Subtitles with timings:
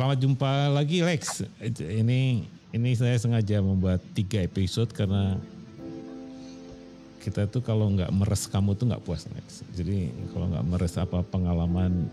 [0.00, 1.44] Selamat jumpa lagi Lex.
[1.76, 2.40] Ini
[2.72, 5.36] ini saya sengaja membuat tiga episode karena
[7.20, 9.60] kita tuh kalau nggak meres kamu tuh nggak puas Lex.
[9.76, 12.08] Jadi kalau nggak meres apa pengalaman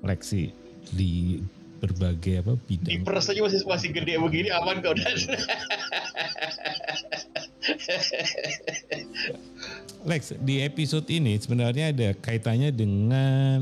[0.00, 0.48] Lexi
[0.96, 1.44] di
[1.84, 2.88] berbagai apa bidang.
[2.88, 5.12] Diperes aja masih masih gede begini aman kau dan.
[10.08, 13.60] Lex di episode ini sebenarnya ada kaitannya dengan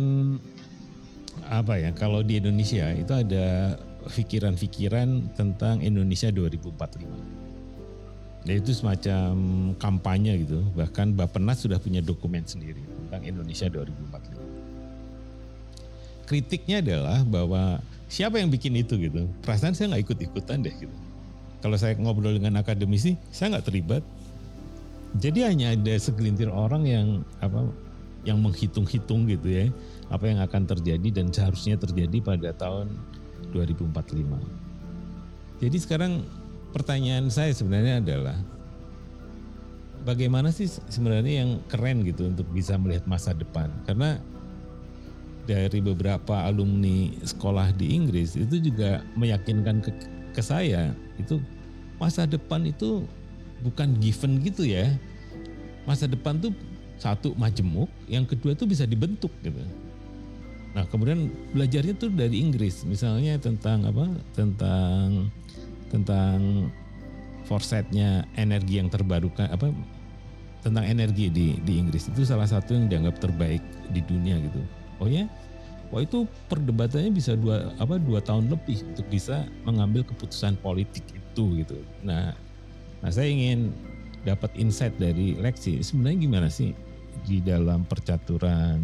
[1.52, 3.77] apa ya kalau di Indonesia itu ada
[4.09, 7.52] pikiran-pikiran tentang Indonesia 2045.
[8.42, 9.30] Jadi itu semacam
[9.78, 10.66] kampanye gitu.
[10.75, 16.27] Bahkan Bapenas sudah punya dokumen sendiri tentang Indonesia 2045.
[16.27, 17.78] Kritiknya adalah bahwa
[18.09, 19.28] siapa yang bikin itu gitu.
[19.45, 20.97] Perasaan saya nggak ikut-ikutan deh gitu.
[21.62, 24.03] Kalau saya ngobrol dengan akademisi, saya nggak terlibat.
[25.20, 27.69] Jadi hanya ada segelintir orang yang apa
[28.23, 29.67] yang menghitung-hitung gitu ya
[30.12, 32.92] apa yang akan terjadi dan seharusnya terjadi pada tahun
[33.51, 33.98] 2045.
[35.62, 36.23] Jadi sekarang
[36.75, 38.37] pertanyaan saya sebenarnya adalah
[40.05, 43.73] bagaimana sih sebenarnya yang keren gitu untuk bisa melihat masa depan?
[43.89, 44.19] Karena
[45.43, 49.91] dari beberapa alumni sekolah di Inggris itu juga meyakinkan ke,
[50.31, 51.43] ke saya itu
[51.98, 53.06] masa depan itu
[53.62, 54.91] bukan given gitu ya.
[55.83, 56.55] Masa depan tuh
[57.03, 59.58] satu majemuk, yang kedua tuh bisa dibentuk gitu.
[60.78, 64.06] Nah kemudian belajarnya tuh dari Inggris, misalnya tentang apa?
[64.39, 65.27] Tentang
[65.91, 66.70] tentang
[67.50, 69.75] foresightnya energi yang terbarukan apa?
[70.62, 74.62] Tentang energi di di Inggris itu salah satu yang dianggap terbaik di dunia gitu.
[75.03, 75.27] Oh ya?
[75.91, 81.61] Wah itu perdebatannya bisa dua apa dua tahun lebih untuk bisa mengambil keputusan politik itu
[81.61, 81.77] gitu.
[82.00, 82.33] Nah,
[83.05, 83.75] nah saya ingin
[84.22, 86.72] dapat insight dari Lexi sebenarnya gimana sih
[87.27, 88.82] di dalam percaturan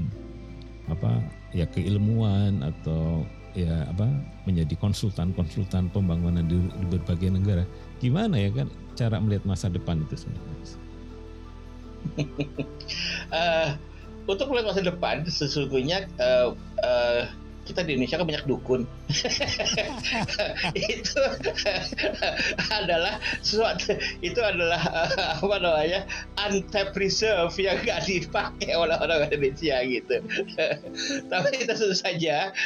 [0.89, 1.21] apa
[1.53, 4.09] ya keilmuan atau ya apa
[4.45, 7.65] menjadi konsultan-konsultan pembangunan di, di berbagai negara.
[7.99, 10.57] Gimana ya kan cara melihat masa depan itu sebenarnya?
[13.35, 13.69] uh,
[14.31, 16.55] untuk melihat masa depan sesungguhnya uh,
[16.85, 17.23] uh,
[17.69, 18.89] kita di Indonesia kan banyak dukun.
[20.89, 21.21] itu
[22.81, 23.93] adalah sesuatu
[24.25, 24.81] itu adalah
[25.37, 26.09] apa namanya
[26.49, 30.17] untapped reserve yang gak dipakai oleh orang Indonesia gitu.
[31.33, 32.57] Tapi tentu saja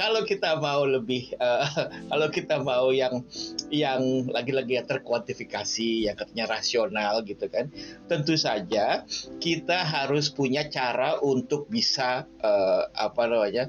[0.00, 3.20] kalau kita mau lebih uh, kalau kita mau yang
[3.68, 7.68] yang lagi-lagi yang terkuantifikasi yang katanya rasional gitu kan,
[8.08, 9.04] tentu saja
[9.42, 13.68] kita harus punya cara untuk bisa uh, apa namanya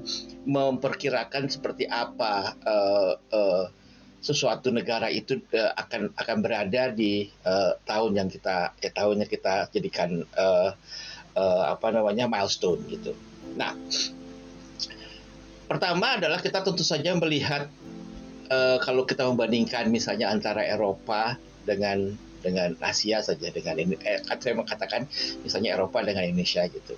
[0.54, 3.64] memperkirakan seperti apa uh, uh,
[4.22, 9.68] sesuatu negara itu uh, akan akan berada di uh, tahun yang kita ya tahunnya kita
[9.74, 10.70] jadikan uh,
[11.34, 13.12] uh, apa namanya milestone gitu.
[13.58, 13.74] Nah,
[15.66, 17.66] pertama adalah kita tentu saja melihat
[18.48, 22.14] uh, kalau kita membandingkan misalnya antara Eropa dengan
[22.44, 25.08] dengan Asia saja dengan ini eh, saya mengatakan
[25.40, 26.94] misalnya Eropa dengan Indonesia gitu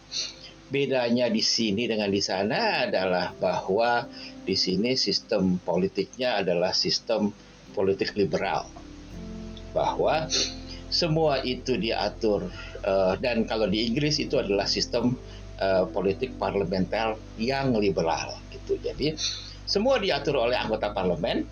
[0.66, 4.06] bedanya di sini dengan di sana adalah bahwa
[4.42, 7.30] di sini sistem politiknya adalah sistem
[7.74, 8.66] politik liberal.
[9.70, 10.26] Bahwa
[10.88, 12.48] semua itu diatur
[12.86, 15.18] uh, dan kalau di Inggris itu adalah sistem
[15.58, 18.78] uh, politik parlementer yang liberal gitu.
[18.80, 19.18] Jadi
[19.66, 21.42] semua diatur oleh anggota parlemen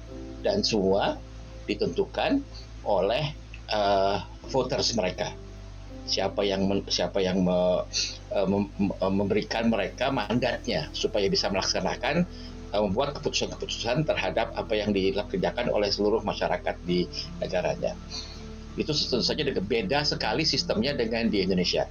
[0.47, 1.19] dan semua
[1.67, 2.41] ditentukan
[2.87, 3.35] oleh
[3.73, 5.35] uh, voters mereka.
[6.05, 7.89] Siapa yang siapa yang me,
[9.15, 12.27] memberikan mereka mandatnya supaya bisa melaksanakan
[12.75, 17.07] uh, membuat keputusan-keputusan terhadap apa yang dikerjakan oleh seluruh masyarakat di
[17.39, 17.95] negaranya.
[18.75, 21.87] Itu tentu saja beda sekali sistemnya dengan di Indonesia,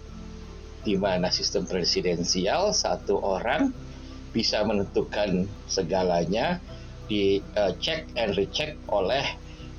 [0.84, 3.72] di mana sistem presidensial satu orang
[4.36, 6.60] bisa menentukan segalanya
[7.08, 9.24] di uh, check and recheck oleh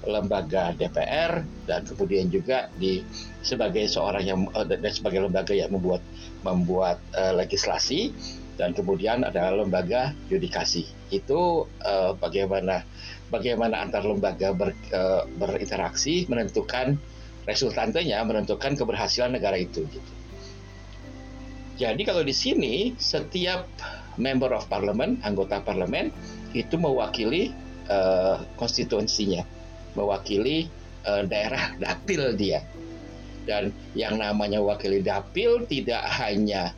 [0.07, 3.05] lembaga DPR dan kemudian juga di
[3.45, 6.01] sebagai seorang yang uh, dan sebagai lembaga yang membuat
[6.45, 8.12] membuat uh, legislasi
[8.55, 12.87] dan kemudian ada lembaga yudikasi itu uh, bagaimana
[13.29, 16.95] bagaimana antar lembaga ber, uh, berinteraksi menentukan
[17.45, 20.12] resultantenya menentukan keberhasilan negara itu gitu.
[21.75, 23.67] Jadi kalau di sini setiap
[24.15, 26.15] member of parliament anggota parlemen
[26.55, 27.50] itu mewakili
[27.91, 29.43] uh, konstituensinya
[29.94, 30.69] mewakili
[31.06, 32.62] uh, daerah dapil dia.
[33.44, 36.73] Dan yang namanya wakili dapil tidak hanya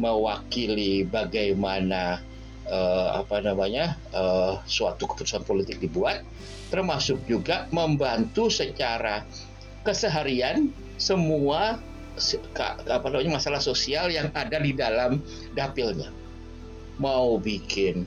[0.00, 2.18] mewakili bagaimana
[2.66, 6.26] uh, apa namanya uh, suatu keputusan politik dibuat,
[6.74, 9.22] termasuk juga membantu secara
[9.86, 11.78] keseharian semua
[12.90, 15.22] apa namanya masalah sosial yang ada di dalam
[15.56, 16.12] dapilnya.
[17.00, 18.04] Mau bikin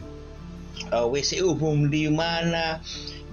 [0.93, 2.77] uh, WC umum di mana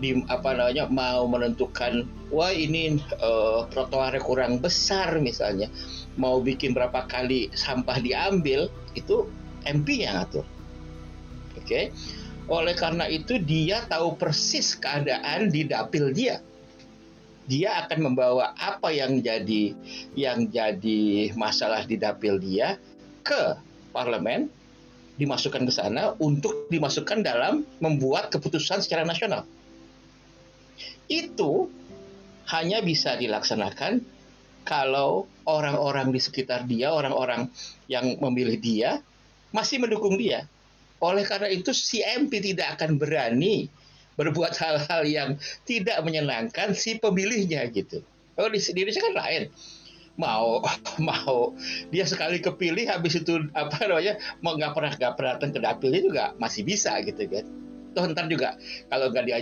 [0.01, 5.69] di apa namanya mau menentukan wah ini uh, trotoarnya kurang besar misalnya
[6.17, 9.29] mau bikin berapa kali sampah diambil itu
[9.69, 10.43] MP yang ngatur
[11.55, 11.93] oke okay?
[12.51, 16.41] oleh karena itu dia tahu persis keadaan di dapil dia
[17.51, 19.75] dia akan membawa apa yang jadi
[20.15, 22.79] yang jadi masalah di dapil dia
[23.27, 23.59] ke
[23.91, 24.51] parlemen
[25.21, 29.45] dimasukkan ke sana untuk dimasukkan dalam membuat keputusan secara nasional.
[31.07, 31.71] Itu
[32.51, 34.03] hanya bisa dilaksanakan
[34.67, 37.49] kalau orang-orang di sekitar dia, orang-orang
[37.87, 38.91] yang memilih dia,
[39.51, 40.47] masih mendukung dia.
[41.01, 43.73] Oleh karena itu, si MP tidak akan berani
[44.21, 45.31] berbuat hal-hal yang
[45.65, 48.05] tidak menyenangkan si pemilihnya gitu.
[48.37, 49.43] Di, di Indonesia kan lain
[50.21, 50.61] mau
[51.09, 51.57] mau
[51.89, 56.01] dia sekali kepilih habis itu apa namanya mau nggak pernah nggak pernah datang ke dapilnya
[56.05, 57.45] juga masih bisa gitu kan
[57.91, 58.55] toh ntar juga
[58.87, 59.33] kalau nggak di,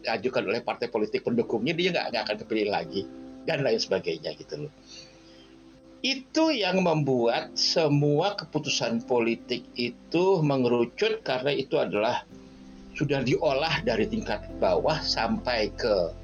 [0.00, 3.04] diajukan oleh partai politik pendukungnya dia nggak akan kepilih lagi
[3.44, 4.72] dan lain sebagainya gitu loh.
[6.00, 12.24] Itu yang membuat semua keputusan politik itu mengerucut karena itu adalah
[12.96, 16.16] sudah diolah dari tingkat bawah sampai ke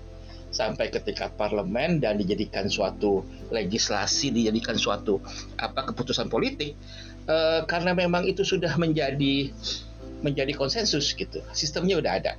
[0.49, 3.20] sampai ke tingkat parlemen dan dijadikan suatu
[3.52, 5.20] legislasi, dijadikan suatu
[5.61, 6.73] apa keputusan politik.
[7.28, 7.37] E,
[7.69, 9.52] karena memang itu sudah menjadi
[10.26, 11.38] menjadi konsensus gitu.
[11.55, 12.32] Sistemnya udah ada.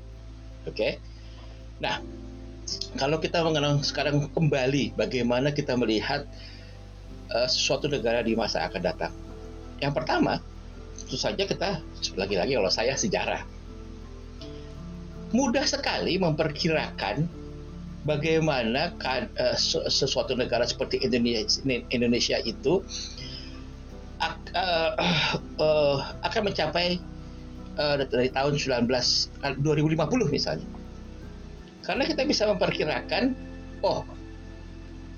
[0.67, 0.75] Oke.
[0.75, 0.91] Okay?
[1.79, 2.03] Nah,
[2.99, 6.27] kalau kita mengenal sekarang kembali bagaimana kita melihat
[7.31, 9.13] e, suatu negara di masa akan datang.
[9.79, 10.43] Yang pertama,
[10.99, 11.79] tentu saja kita
[12.19, 13.57] lagi-lagi kalau saya sejarah
[15.35, 17.27] mudah sekali memperkirakan
[18.07, 19.57] bagaimana kan, uh,
[19.91, 21.59] sesuatu negara seperti Indonesia,
[21.91, 22.79] Indonesia itu
[24.23, 24.91] ak, uh,
[25.59, 27.03] uh, akan mencapai
[27.77, 28.89] uh, dari tahun 19
[29.61, 29.63] 2050
[30.33, 30.67] misalnya.
[31.85, 33.31] Karena kita bisa memperkirakan
[33.85, 34.03] oh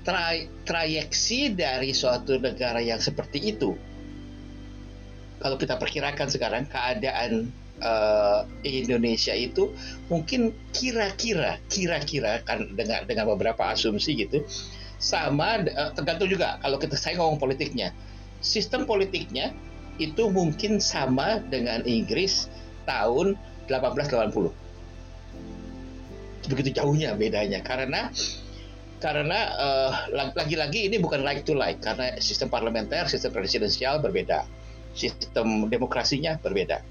[0.00, 0.32] tra
[0.64, 3.76] trayeksi dari suatu negara yang seperti itu
[5.40, 7.48] kalau kita perkirakan sekarang keadaan
[7.80, 9.72] uh, Indonesia itu
[10.12, 14.44] mungkin kira-kira kira-kira kan dengan dengan beberapa asumsi gitu
[15.00, 17.92] sama uh, tergantung juga kalau kita saya ngomong politiknya
[18.44, 19.56] sistem politiknya
[20.00, 22.48] itu mungkin sama dengan Inggris
[22.88, 23.36] tahun
[23.68, 24.60] 1880
[26.50, 27.62] begitu jauhnya bedanya.
[27.62, 28.10] Karena
[29.00, 31.78] karena uh, lagi-lagi ini bukan like to like.
[31.78, 34.44] Karena sistem parlementer sistem presidensial berbeda.
[34.96, 36.82] Sistem demokrasinya berbeda.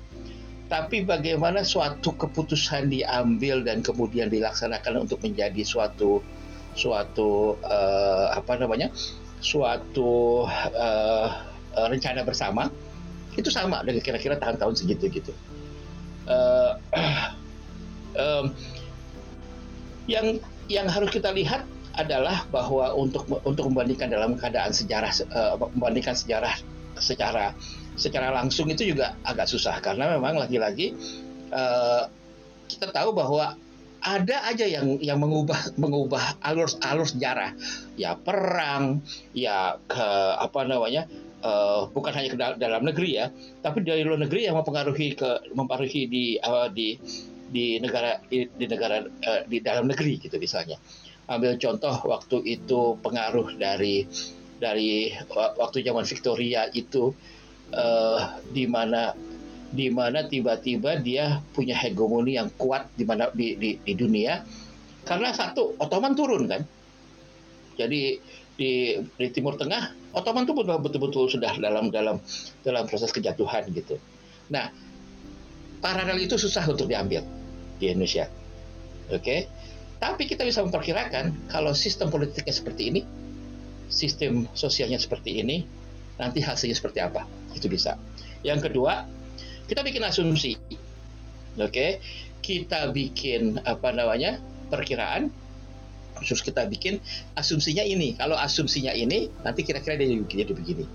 [0.69, 6.21] Tapi bagaimana suatu keputusan diambil dan kemudian dilaksanakan untuk menjadi suatu
[6.77, 8.93] suatu uh, apa namanya
[9.41, 10.45] suatu
[10.77, 11.27] uh,
[11.73, 12.69] rencana bersama
[13.39, 15.33] itu sama dengan kira-kira tahun-tahun segitu gitu.
[16.29, 16.77] Uh,
[18.13, 18.53] um,
[20.05, 20.37] yang
[20.69, 21.65] yang harus kita lihat
[21.97, 26.53] adalah bahwa untuk untuk membandingkan dalam keadaan sejarah uh, membandingkan sejarah
[27.01, 27.57] secara
[27.97, 29.81] secara langsung itu juga agak susah.
[29.81, 30.93] Karena memang lagi-lagi
[31.51, 32.05] uh,
[32.69, 33.57] kita tahu bahwa
[33.99, 37.51] ada aja yang yang mengubah mengubah alur alur sejarah.
[37.99, 39.03] Ya perang
[39.35, 40.07] ya ke
[40.39, 41.09] apa namanya
[41.43, 43.27] uh, bukan hanya ke dalam negeri ya
[43.63, 46.99] tapi dari luar negeri yang mempengaruhi ke mempengaruhi di uh, di
[47.49, 50.77] di negara di, di negara uh, di dalam negeri gitu misalnya.
[51.29, 54.05] Ambil contoh waktu itu pengaruh dari
[54.57, 57.13] dari waktu zaman Victoria itu
[57.73, 59.13] uh, di mana
[59.69, 64.41] di mana tiba-tiba dia punya hegemoni yang kuat di mana di, di, di dunia.
[65.05, 66.61] Karena satu Ottoman turun kan.
[67.77, 68.17] Jadi
[68.57, 72.17] di, di Timur Tengah Ottoman itu betul-betul sudah dalam dalam
[72.65, 74.01] dalam proses kejatuhan gitu.
[74.49, 74.73] Nah
[75.79, 77.21] paralel itu susah untuk diambil
[77.77, 78.27] di Indonesia.
[79.09, 79.21] Oke?
[79.21, 79.39] Okay?
[79.99, 83.01] tapi kita bisa memperkirakan kalau sistem politiknya seperti ini
[83.91, 85.67] sistem sosialnya seperti ini
[86.15, 87.27] nanti hasilnya seperti apa?
[87.51, 87.99] Itu bisa.
[88.45, 89.03] Yang kedua
[89.67, 90.55] kita bikin asumsi.
[91.59, 91.69] Oke?
[91.69, 91.91] Okay?
[92.39, 94.39] kita bikin apa namanya
[94.71, 95.29] perkiraan
[96.23, 96.99] terus kita bikin
[97.35, 100.85] asumsinya ini kalau asumsinya ini nanti kira-kira dia jadi begini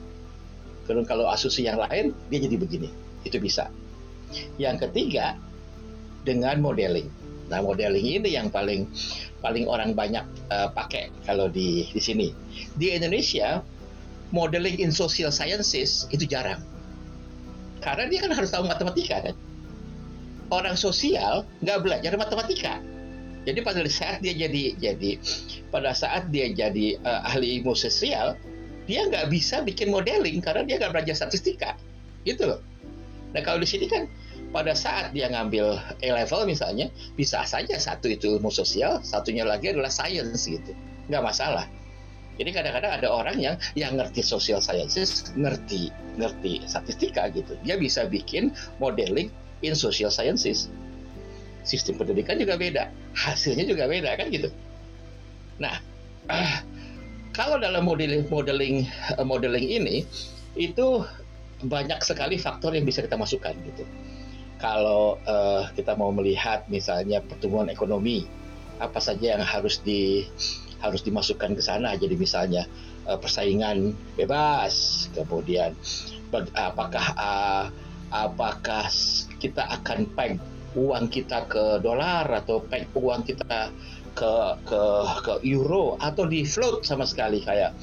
[0.84, 2.88] kalau kalau asumsi yang lain dia jadi begini
[3.24, 3.72] itu bisa
[4.60, 5.36] yang ketiga
[6.24, 7.08] dengan modeling
[7.48, 8.88] nah modeling ini yang paling
[9.44, 12.32] paling orang banyak uh, pakai kalau di di sini
[12.72, 13.60] di Indonesia
[14.34, 16.58] modeling in social sciences itu jarang.
[17.78, 19.36] Karena dia kan harus tahu matematika kan.
[20.50, 22.82] Orang sosial nggak belajar matematika.
[23.44, 25.20] Jadi pada saat dia jadi jadi
[25.68, 28.40] pada saat dia jadi uh, ahli ilmu sosial,
[28.88, 31.76] dia nggak bisa bikin modeling karena dia nggak belajar statistika,
[32.24, 32.60] gitu loh.
[33.36, 34.08] Nah kalau di sini kan
[34.54, 39.74] pada saat dia ngambil A level misalnya bisa saja satu itu ilmu sosial satunya lagi
[39.74, 40.72] adalah science gitu.
[41.12, 41.66] Nggak masalah.
[42.34, 47.54] Jadi kadang-kadang ada orang yang yang ngerti social sciences ngerti ngerti statistika gitu.
[47.62, 49.30] Dia bisa bikin modeling
[49.62, 50.72] in social sciences
[51.64, 54.52] sistem pendidikan juga beda hasilnya juga beda kan gitu.
[55.59, 55.80] Nah
[56.30, 56.54] uh,
[57.35, 58.87] kalau dalam modeling modeling
[59.26, 59.97] modeling ini
[60.54, 61.02] itu
[61.64, 63.83] banyak sekali faktor yang bisa kita masukkan gitu.
[64.61, 68.25] Kalau uh, kita mau melihat misalnya pertumbuhan ekonomi
[68.78, 70.28] apa saja yang harus di
[70.78, 71.97] harus dimasukkan ke sana?
[71.97, 72.68] Jadi misalnya
[73.09, 75.75] uh, persaingan bebas kemudian
[76.54, 77.66] apakah uh,
[78.14, 78.87] apakah
[79.42, 80.38] kita akan peg
[80.74, 83.70] uang kita ke dolar atau peg uang kita
[84.14, 84.82] ke ke
[85.26, 87.74] ke euro atau di float sama sekali kayak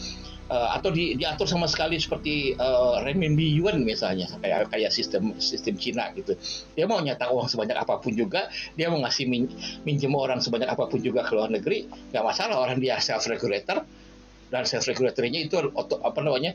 [0.51, 5.79] uh, atau di, diatur sama sekali seperti uh, renminbi yuan misalnya kayak kayak sistem sistem
[5.79, 6.35] Cina gitu.
[6.75, 9.47] Dia mau nyata uang sebanyak apa pun juga dia mau ngasih min,
[9.87, 13.87] minjem orang sebanyak apa pun juga ke luar negeri nggak masalah orang dia self regulator
[14.51, 16.51] dan self regulatornya itu apa namanya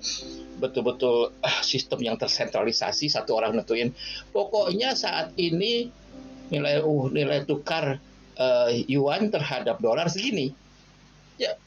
[0.60, 3.96] betul-betul uh, sistem yang tersentralisasi satu orang nentuin.
[4.32, 5.88] Pokoknya saat ini
[6.50, 7.98] nilai uh nilai tukar
[8.36, 10.52] uh, yuan terhadap dolar segini.
[11.36, 11.58] Ya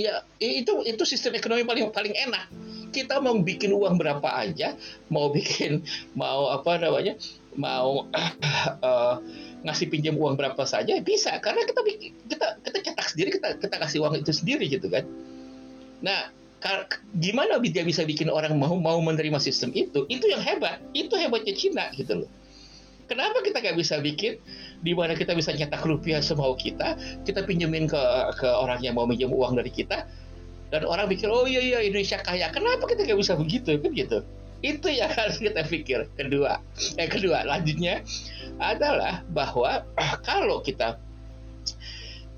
[0.00, 2.48] ya itu itu sistem ekonomi paling paling enak.
[2.90, 4.74] Kita mau bikin uang berapa aja
[5.12, 5.84] mau bikin
[6.18, 7.14] mau apa namanya
[7.54, 9.14] mau uh,
[9.66, 11.36] ngasih pinjam uang berapa saja bisa.
[11.42, 11.80] Karena kita
[12.26, 15.04] kita kita cetak sendiri kita kita kasih uang itu sendiri gitu kan.
[16.00, 16.32] Nah
[17.16, 20.04] gimana dia bisa bikin orang mau mau menerima sistem itu?
[20.08, 20.80] Itu yang hebat.
[20.92, 22.30] Itu hebatnya Cina gitu loh
[23.10, 24.38] Kenapa kita nggak bisa bikin
[24.86, 26.94] di mana kita bisa nyetak rupiah semau kita,
[27.26, 27.98] kita pinjemin ke
[28.38, 30.06] ke orang yang mau minjem uang dari kita,
[30.70, 32.54] dan orang pikir oh iya iya Indonesia kaya.
[32.54, 34.18] Kenapa kita nggak bisa begitu kan gitu?
[34.62, 36.06] Itu yang harus kita pikir.
[36.14, 36.62] Kedua,
[36.94, 38.06] yang kedua lanjutnya
[38.62, 39.82] adalah bahwa
[40.30, 40.94] kalau kita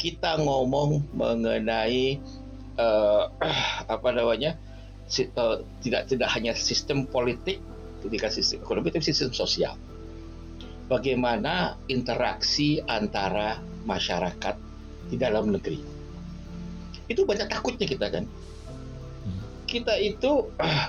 [0.00, 2.16] kita ngomong mengenai
[2.80, 3.28] uh,
[3.92, 4.56] apa namanya
[5.36, 7.60] uh, tidak tidak hanya sistem politik,
[8.08, 9.76] tidak sistem ekonomi, tapi sistem sosial
[10.86, 14.56] bagaimana interaksi antara masyarakat
[15.10, 15.80] di dalam negeri.
[17.10, 18.24] Itu banyak takutnya kita kan.
[19.66, 20.86] Kita itu uh,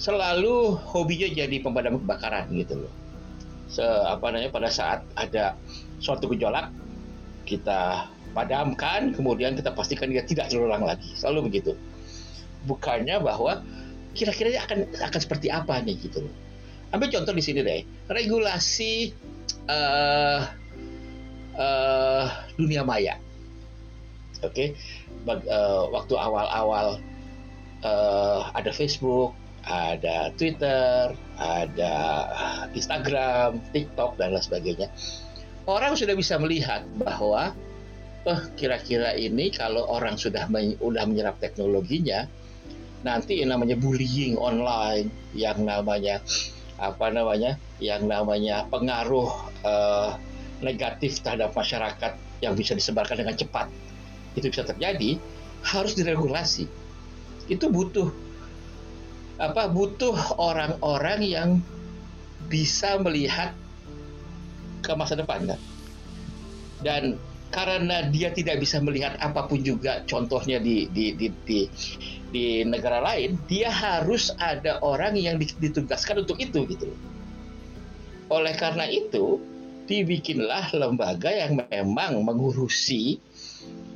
[0.00, 2.92] selalu hobinya jadi pemadam kebakaran gitu loh.
[3.70, 5.54] Se, apa namanya pada saat ada
[6.02, 6.74] suatu gejolak
[7.46, 11.12] kita padamkan, kemudian kita pastikan dia tidak terulang lagi.
[11.14, 11.72] Selalu begitu.
[12.66, 13.62] Bukannya bahwa
[14.12, 16.34] kira-kira akan akan seperti apa nih gitu loh
[16.90, 17.82] ambil contoh di sini deh.
[18.10, 19.14] Regulasi
[19.70, 20.40] uh,
[21.56, 22.26] uh,
[22.58, 23.18] dunia maya.
[24.40, 24.50] Oke?
[24.54, 24.68] Okay?
[25.28, 26.98] uh, waktu awal-awal
[27.84, 31.94] uh, ada Facebook ada Twitter ada
[32.72, 34.88] Instagram TikTok dan lain sebagainya.
[35.68, 37.52] Orang sudah bisa melihat bahwa
[38.24, 42.28] oh kira-kira ini kalau orang sudah men sudah menyerap teknologinya
[43.00, 46.20] nanti yang namanya bullying online yang namanya
[46.80, 49.28] apa namanya yang namanya pengaruh
[49.62, 50.16] uh,
[50.64, 53.68] negatif terhadap masyarakat yang bisa disebarkan dengan cepat.
[54.32, 55.20] Itu bisa terjadi
[55.60, 56.64] harus diregulasi.
[57.52, 58.08] Itu butuh
[59.40, 61.50] apa butuh orang-orang yang
[62.48, 63.52] bisa melihat
[64.80, 65.60] ke masa depan kan?
[66.80, 67.20] Dan
[67.50, 71.60] karena dia tidak bisa melihat apa pun juga contohnya di di di, di
[72.30, 76.88] di negara lain dia harus ada orang yang ditugaskan untuk itu gitu.
[78.30, 79.42] Oleh karena itu
[79.90, 83.18] dibikinlah lembaga yang memang mengurusi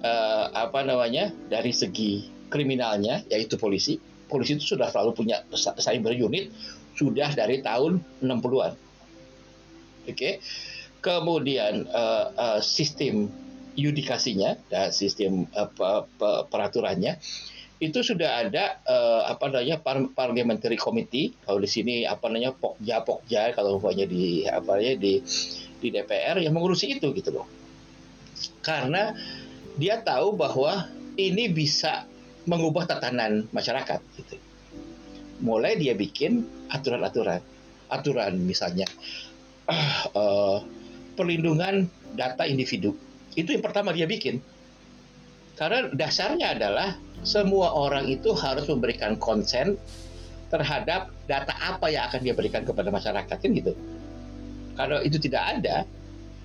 [0.03, 4.03] uh, apa namanya dari segi kriminalnya yaitu polisi.
[4.27, 6.51] Polisi itu sudah selalu punya cyber unit
[6.95, 8.73] sudah dari tahun 60-an
[10.09, 10.15] oke?
[10.15, 10.39] Okay?
[11.05, 13.29] kemudian uh, uh, sistem
[13.75, 15.71] yudikasinya dan sistem uh,
[16.51, 17.19] peraturannya
[17.83, 19.83] itu sudah ada uh, apa namanya
[20.15, 21.35] parliamentary committee.
[21.43, 25.21] Kalau di sini apa namanya pokja pokja kalau umpamanya di apa ya di
[25.83, 27.47] di DPR yang mengurusi itu gitu loh.
[28.63, 29.13] Karena
[29.77, 30.87] dia tahu bahwa
[31.19, 32.07] ini bisa
[32.47, 34.39] mengubah tatanan masyarakat gitu.
[35.43, 37.43] Mulai dia bikin aturan-aturan.
[37.91, 38.87] Aturan misalnya
[39.69, 40.63] uh,
[41.19, 42.95] perlindungan data individu
[43.35, 44.39] itu yang pertama dia bikin
[45.55, 49.79] karena dasarnya adalah semua orang itu harus memberikan konsen
[50.51, 53.73] terhadap data apa yang akan dia berikan kepada masyarakat kan gitu.
[54.75, 55.87] Kalau itu tidak ada,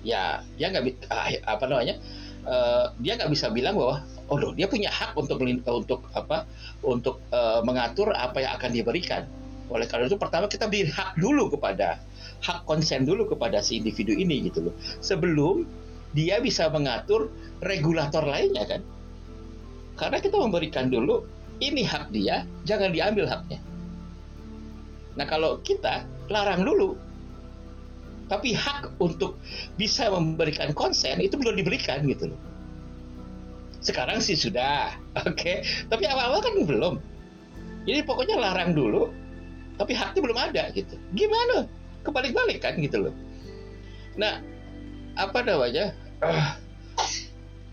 [0.06, 1.98] ya dia nggak ah, apa namanya
[2.46, 6.46] uh, dia nggak bisa bilang bahwa oh loh dia punya hak untuk untuk apa
[6.86, 9.22] untuk uh, mengatur apa yang akan diberikan
[9.70, 12.02] Oleh karena itu pertama kita beri hak dulu kepada
[12.42, 14.74] hak konsen dulu kepada si individu ini gitu loh.
[14.98, 15.62] Sebelum
[16.16, 17.30] dia bisa mengatur
[17.62, 18.82] regulator lainnya kan.
[19.98, 21.26] Karena kita memberikan dulu
[21.60, 23.60] ini hak dia, jangan diambil haknya.
[25.20, 26.96] Nah kalau kita larang dulu,
[28.30, 29.36] tapi hak untuk
[29.76, 32.40] bisa memberikan konsen itu belum diberikan gitu loh.
[33.80, 34.94] Sekarang sih sudah,
[35.26, 35.36] oke.
[35.36, 35.66] Okay?
[35.90, 36.94] Tapi awal-awal kan belum.
[37.88, 39.10] Jadi pokoknya larang dulu,
[39.80, 40.94] tapi haknya belum ada gitu.
[41.16, 41.66] Gimana?
[42.04, 43.14] Kebalik-balik kan gitu loh.
[44.20, 44.40] Nah,
[45.16, 45.94] apa namanya?
[46.20, 46.52] Uh,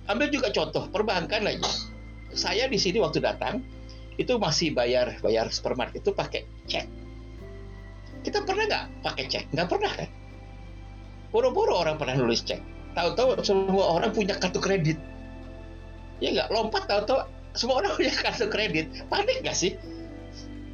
[0.08, 1.66] ambil juga contoh perbankan lagi.
[2.34, 3.66] Saya di sini waktu datang
[4.18, 6.86] itu masih bayar bayar supermarket itu pakai cek.
[8.26, 9.44] Kita pernah nggak pakai cek?
[9.54, 10.10] Nggak pernah kan?
[11.30, 12.60] Boro-boro orang pernah nulis cek.
[12.98, 14.98] Tahu-tahu semua orang punya kartu kredit.
[16.18, 18.90] Ya nggak lompat tahu-tahu semua orang punya kartu kredit.
[19.12, 19.78] Panik nggak sih?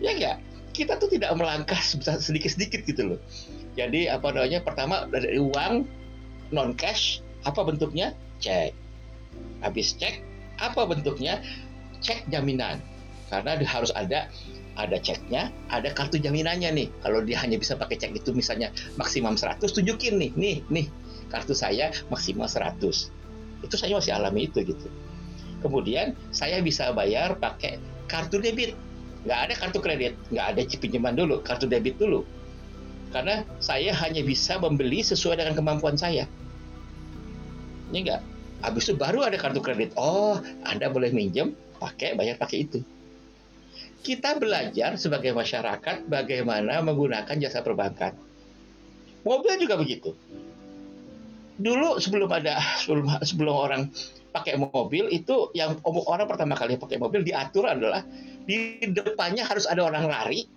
[0.03, 0.37] ya enggak
[0.75, 1.79] kita tuh tidak melangkah
[2.19, 3.19] sedikit-sedikit gitu loh
[3.79, 5.87] jadi apa namanya pertama dari uang
[6.53, 8.71] non cash apa bentuknya cek
[9.65, 10.21] habis cek
[10.61, 11.41] apa bentuknya
[11.99, 12.77] cek jaminan
[13.33, 14.29] karena harus ada
[14.73, 16.87] ada ceknya, ada kartu jaminannya nih.
[17.05, 20.85] Kalau dia hanya bisa pakai cek itu misalnya maksimum 100, tunjukin nih, nih, nih,
[21.29, 22.81] kartu saya maksimal 100.
[23.61, 24.87] Itu saya masih alami itu gitu.
[25.61, 27.77] Kemudian saya bisa bayar pakai
[28.09, 28.75] kartu debit
[29.23, 32.27] nggak ada kartu kredit, nggak ada pinjaman dulu, kartu debit dulu.
[33.15, 36.27] Karena saya hanya bisa membeli sesuai dengan kemampuan saya.
[37.93, 38.21] Ini enggak.
[38.65, 39.93] Habis itu baru ada kartu kredit.
[39.93, 42.81] Oh, Anda boleh minjem, pakai, bayar pakai itu.
[44.01, 48.17] Kita belajar sebagai masyarakat bagaimana menggunakan jasa perbankan.
[49.21, 50.17] Mobil juga begitu.
[51.61, 53.81] Dulu sebelum ada sebelum sebelum orang
[54.33, 58.01] pakai mobil itu yang orang pertama kali pakai mobil diatur adalah
[58.43, 60.49] di depannya harus ada orang lari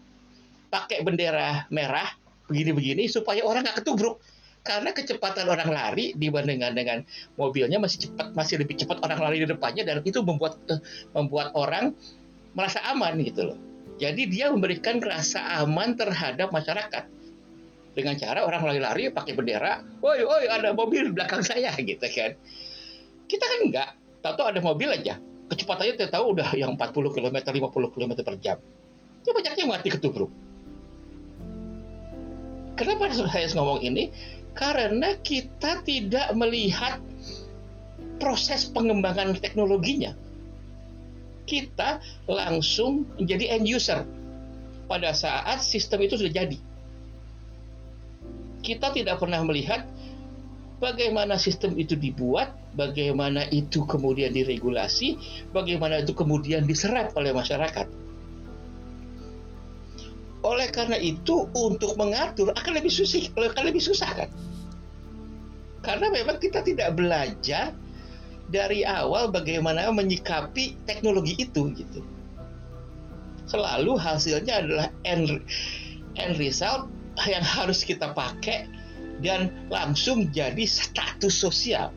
[0.73, 2.09] pakai bendera merah
[2.49, 4.19] begini-begini supaya orang nggak ketubruk
[4.67, 6.99] karena kecepatan orang lari dibandingkan dengan
[7.39, 10.83] mobilnya masih cepat masih lebih cepat orang lari di depannya dan itu membuat eh,
[11.15, 11.95] membuat orang
[12.59, 13.59] merasa aman gitu loh
[14.03, 17.07] jadi dia memberikan rasa aman terhadap masyarakat
[17.97, 22.37] dengan cara orang lari-lari pakai bendera, woi woi ada mobil di belakang saya gitu kan
[23.27, 23.89] kita kan enggak,
[24.23, 25.19] tahu-tahu ada mobil aja,
[25.51, 28.59] kecepatannya tidak tahu udah yang 40 km, 50 km per jam.
[29.23, 30.31] Itu banyaknya mati ketubruk.
[32.79, 34.13] Kenapa saya ngomong ini?
[34.57, 36.99] Karena kita tidak melihat
[38.17, 40.17] proses pengembangan teknologinya.
[41.47, 44.01] Kita langsung menjadi end user
[44.89, 46.59] pada saat sistem itu sudah jadi.
[48.65, 49.87] Kita tidak pernah melihat
[50.83, 55.21] bagaimana sistem itu dibuat, bagaimana itu kemudian diregulasi,
[55.55, 58.06] bagaimana itu kemudian diserap oleh masyarakat.
[60.47, 64.31] Oleh karena itu, untuk mengatur akan lebih susah, akan lebih susah kan?
[65.83, 67.75] Karena memang kita tidak belajar
[68.47, 72.01] dari awal bagaimana menyikapi teknologi itu gitu.
[73.51, 75.43] Selalu hasilnya adalah end,
[76.15, 76.91] end result
[77.27, 78.71] yang harus kita pakai
[79.23, 81.91] dan langsung jadi status sosial.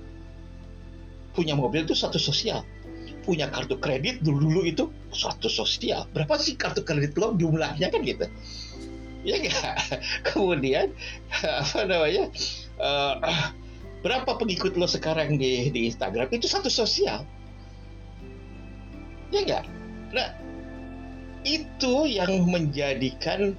[1.38, 2.65] Punya mobil itu status sosial.
[3.29, 6.09] Punya kartu kredit dulu-dulu itu status sosial.
[6.09, 8.25] Berapa sih kartu kredit lo jumlahnya kan gitu?
[9.21, 9.77] Ya enggak?
[10.33, 10.89] Kemudian
[11.45, 12.33] apa namanya?
[12.81, 13.53] Uh,
[14.01, 17.21] berapa pengikut lo sekarang di di Instagram itu satu sosial.
[19.29, 19.65] Ya enggak?
[20.09, 20.33] Nah,
[21.45, 23.53] itu yang menjadikan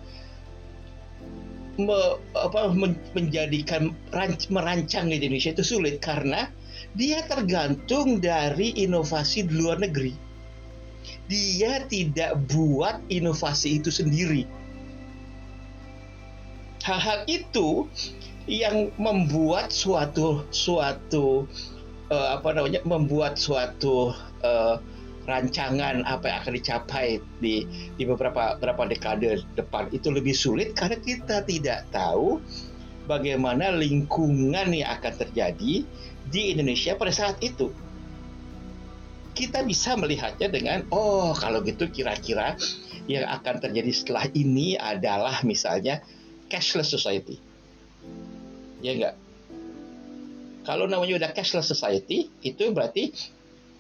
[1.78, 2.00] me,
[2.35, 2.74] apa,
[3.14, 6.50] menjadikan ranc, merancang di Indonesia itu sulit karena
[6.95, 10.14] dia tergantung dari inovasi di luar negeri.
[11.31, 14.45] Dia tidak buat inovasi itu sendiri.
[16.83, 17.87] Hal-hal itu
[18.51, 21.47] yang membuat suatu suatu
[22.11, 24.11] uh, apa namanya membuat suatu
[24.43, 24.77] uh,
[25.31, 27.62] rancangan apa yang akan dicapai di
[27.95, 32.43] di beberapa beberapa dekade depan itu lebih sulit karena kita tidak tahu
[33.07, 35.87] bagaimana lingkungan yang akan terjadi
[36.28, 37.72] di Indonesia pada saat itu.
[39.30, 42.59] Kita bisa melihatnya dengan oh kalau gitu kira-kira
[43.09, 46.04] yang akan terjadi setelah ini adalah misalnya
[46.50, 47.40] cashless society.
[48.85, 49.16] Ya enggak?
[50.66, 53.16] Kalau namanya udah cashless society itu berarti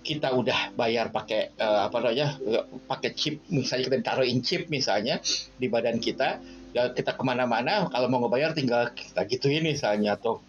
[0.00, 2.40] kita udah bayar pakai uh, apa namanya
[2.88, 5.20] pakai chip misalnya kita taruhin chip misalnya
[5.60, 6.40] di badan kita
[6.72, 10.40] ya kita ke mana-mana kalau mau ngebayar tinggal kita gituin misalnya atau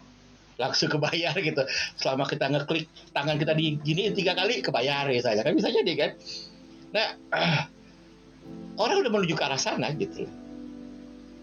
[0.60, 1.62] langsung kebayar gitu.
[1.96, 6.10] Selama kita ngeklik tangan kita di gini tiga kali kebayar misalnya kan bisa jadi kan?
[6.92, 7.62] Nah uh,
[8.82, 10.28] orang udah menuju ke arah sana gitu.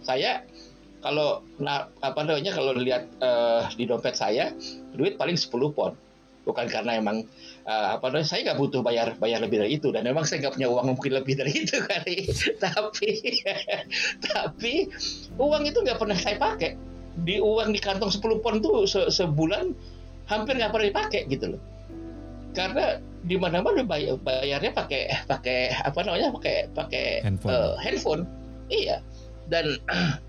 [0.06, 0.45] Saya
[1.00, 4.52] kalau nah, apa namanya kalau lihat uh, di dompet saya
[4.95, 5.95] duit paling 10 pon.
[6.48, 7.24] Bukan karena emang
[7.67, 9.93] uh, apa namanya saya nggak butuh bayar bayar lebih dari itu.
[9.95, 12.26] Dan memang saya nggak punya uang mungkin lebih dari itu kali
[12.63, 13.12] tapi
[14.34, 14.74] tapi
[15.39, 19.73] uang itu nggak pernah saya pakai di uang di kantong 10 pon tuh se sebulan
[20.29, 21.62] hampir nggak pernah dipakai gitu loh.
[22.53, 27.51] Karena di mana-mana bayar, bayarnya pakai pakai apa namanya pakai pakai handphone.
[27.51, 28.23] Uh, handphone.
[28.69, 29.03] Iya.
[29.49, 29.82] Dan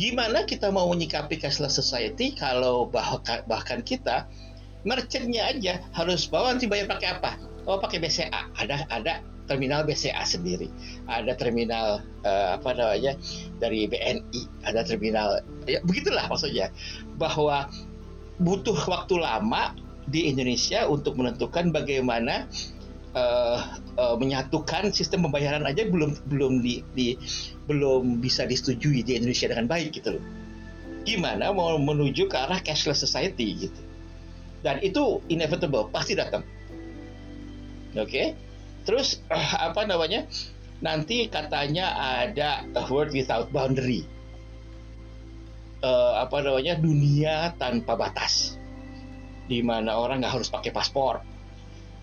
[0.00, 4.28] gimana kita mau menyikapi cashless society kalau bahkan bahkan kita
[4.86, 7.32] merchantnya aja harus bawa nanti bayar pakai apa?
[7.66, 10.68] Oh pakai BCA ada ada terminal BCA sendiri
[11.06, 13.14] ada terminal uh, apa namanya
[13.62, 16.70] dari BNI ada terminal ya begitulah maksudnya
[17.16, 17.70] bahwa
[18.36, 19.72] butuh waktu lama
[20.06, 22.46] di Indonesia untuk menentukan bagaimana
[23.16, 23.58] uh,
[23.98, 27.18] uh, menyatukan sistem pembayaran aja belum belum di, di
[27.66, 30.24] belum bisa disetujui di Indonesia dengan baik gitu loh.
[31.02, 33.80] Gimana mau menuju ke arah cashless society gitu.
[34.62, 36.42] Dan itu inevitable, pasti datang.
[37.94, 38.06] Oke.
[38.06, 38.26] Okay?
[38.86, 40.24] Terus uh, apa namanya?
[40.80, 44.06] Nanti katanya ada a world without boundary.
[45.82, 46.78] Uh, apa namanya?
[46.78, 48.56] Dunia tanpa batas.
[49.50, 51.36] Di mana orang nggak harus pakai paspor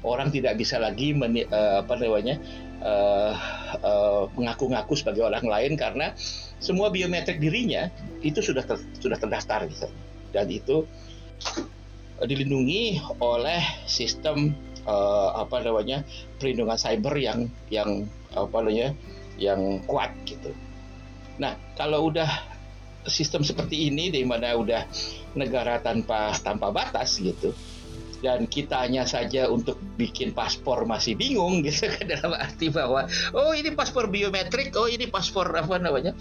[0.04, 2.36] orang tidak bisa lagi men, uh, apa namanya
[2.84, 3.34] uh,
[3.82, 6.12] uh, mengaku-ngaku sebagai orang lain karena
[6.60, 7.88] semua biometrik dirinya
[8.22, 9.88] itu sudah ter, sudah terdaftar gitu
[10.36, 10.84] dan itu
[12.24, 14.54] dilindungi oleh sistem
[14.88, 16.04] uh, apa namanya
[16.40, 18.90] perlindungan cyber yang yang apa namanya
[19.40, 20.54] yang kuat gitu.
[21.42, 22.30] Nah kalau udah
[23.10, 24.88] sistem seperti ini di mana udah
[25.36, 27.52] negara tanpa tanpa batas gitu,
[28.24, 33.76] dan kitanya saja untuk bikin paspor masih bingung gitu kan dalam arti bahwa oh ini
[33.76, 36.16] paspor biometrik oh ini paspor apa namanya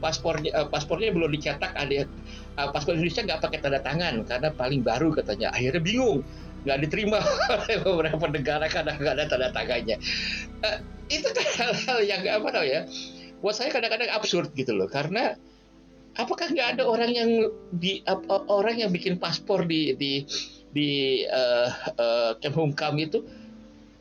[0.00, 2.08] paspornya uh, paspornya belum dicetak ada
[2.56, 6.24] uh, paspor Indonesia nggak pakai tanda tangan karena paling baru katanya akhirnya bingung
[6.64, 7.20] nggak diterima
[7.52, 9.96] oleh beberapa negara karena nggak ada tanda tangannya.
[10.64, 10.78] Uh,
[11.12, 12.80] itu kan hal-hal yang apa namanya
[13.44, 14.88] buat saya kadang-kadang absurd gitu loh.
[14.88, 15.36] Karena
[16.16, 17.30] apakah nggak ada orang yang
[17.76, 20.24] di uh, orang yang bikin paspor di di
[20.72, 21.68] di uh,
[22.00, 23.20] uh, Kemhumkam itu?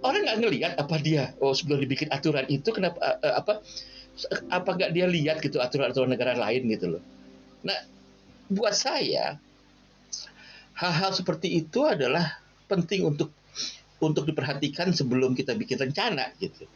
[0.04, 3.64] Orang nggak ngelihat apa dia oh sebelum dibikin aturan itu kenapa uh, apa
[4.52, 7.04] apa nggak dia lihat gitu aturan-aturan negara lain gitu loh.
[7.64, 7.80] Nah
[8.52, 9.40] buat saya
[10.76, 12.43] hal-hal seperti itu adalah
[12.74, 13.30] penting untuk
[14.04, 16.68] untuk diperhatikan sebelum kita bikin rencana gitu.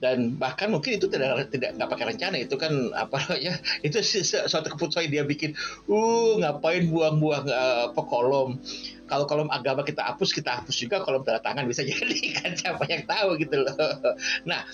[0.00, 3.52] Dan bahkan mungkin itu tidak tidak nggak pakai rencana itu kan apa ya
[3.86, 5.52] itu suatu keputusan dia bikin.
[5.84, 8.56] Uh ngapain buang-buang uh, kolom.
[9.04, 12.88] Kalau kolom agama kita hapus kita hapus juga kolom tanda tangan bisa jadi kan siapa
[12.88, 13.76] yang tahu gitu loh.
[14.48, 14.64] Nah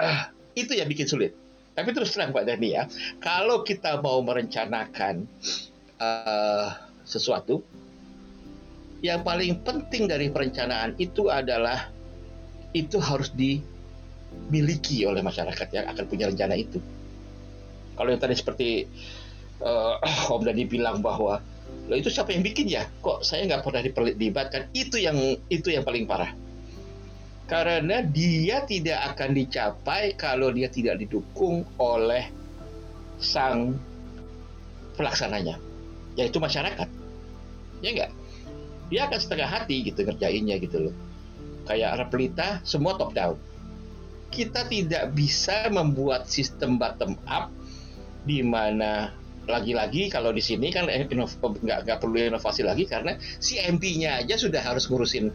[0.00, 1.36] uh, itu yang bikin sulit.
[1.76, 2.88] Tapi terus terang Pak Dani ya
[3.20, 5.28] kalau kita mau merencanakan
[6.00, 6.72] uh,
[7.04, 7.60] sesuatu
[9.00, 11.88] yang paling penting dari perencanaan itu adalah
[12.76, 13.60] itu harus di
[14.30, 16.78] dimiliki oleh masyarakat yang akan punya rencana itu.
[17.94, 18.68] Kalau yang tadi seperti
[19.62, 19.98] uh,
[20.34, 21.42] Om Dani bilang bahwa
[21.90, 22.86] lo itu siapa yang bikin ya?
[23.02, 24.70] Kok saya nggak pernah diperlibatkan?
[24.74, 25.18] Itu yang
[25.50, 26.30] itu yang paling parah.
[27.50, 32.30] Karena dia tidak akan dicapai kalau dia tidak didukung oleh
[33.18, 33.74] sang
[34.94, 35.58] pelaksananya,
[36.14, 36.86] yaitu masyarakat.
[37.82, 38.10] Ya enggak?
[38.90, 40.94] Dia akan setengah hati gitu ngerjainnya gitu loh.
[41.64, 43.38] Kayak Repelita semua top down
[44.30, 47.50] kita tidak bisa membuat sistem bottom up
[48.22, 49.10] di mana
[49.50, 54.62] lagi-lagi kalau di sini kan nggak nggak perlu inovasi lagi karena si MP-nya aja sudah
[54.62, 55.34] harus ngurusin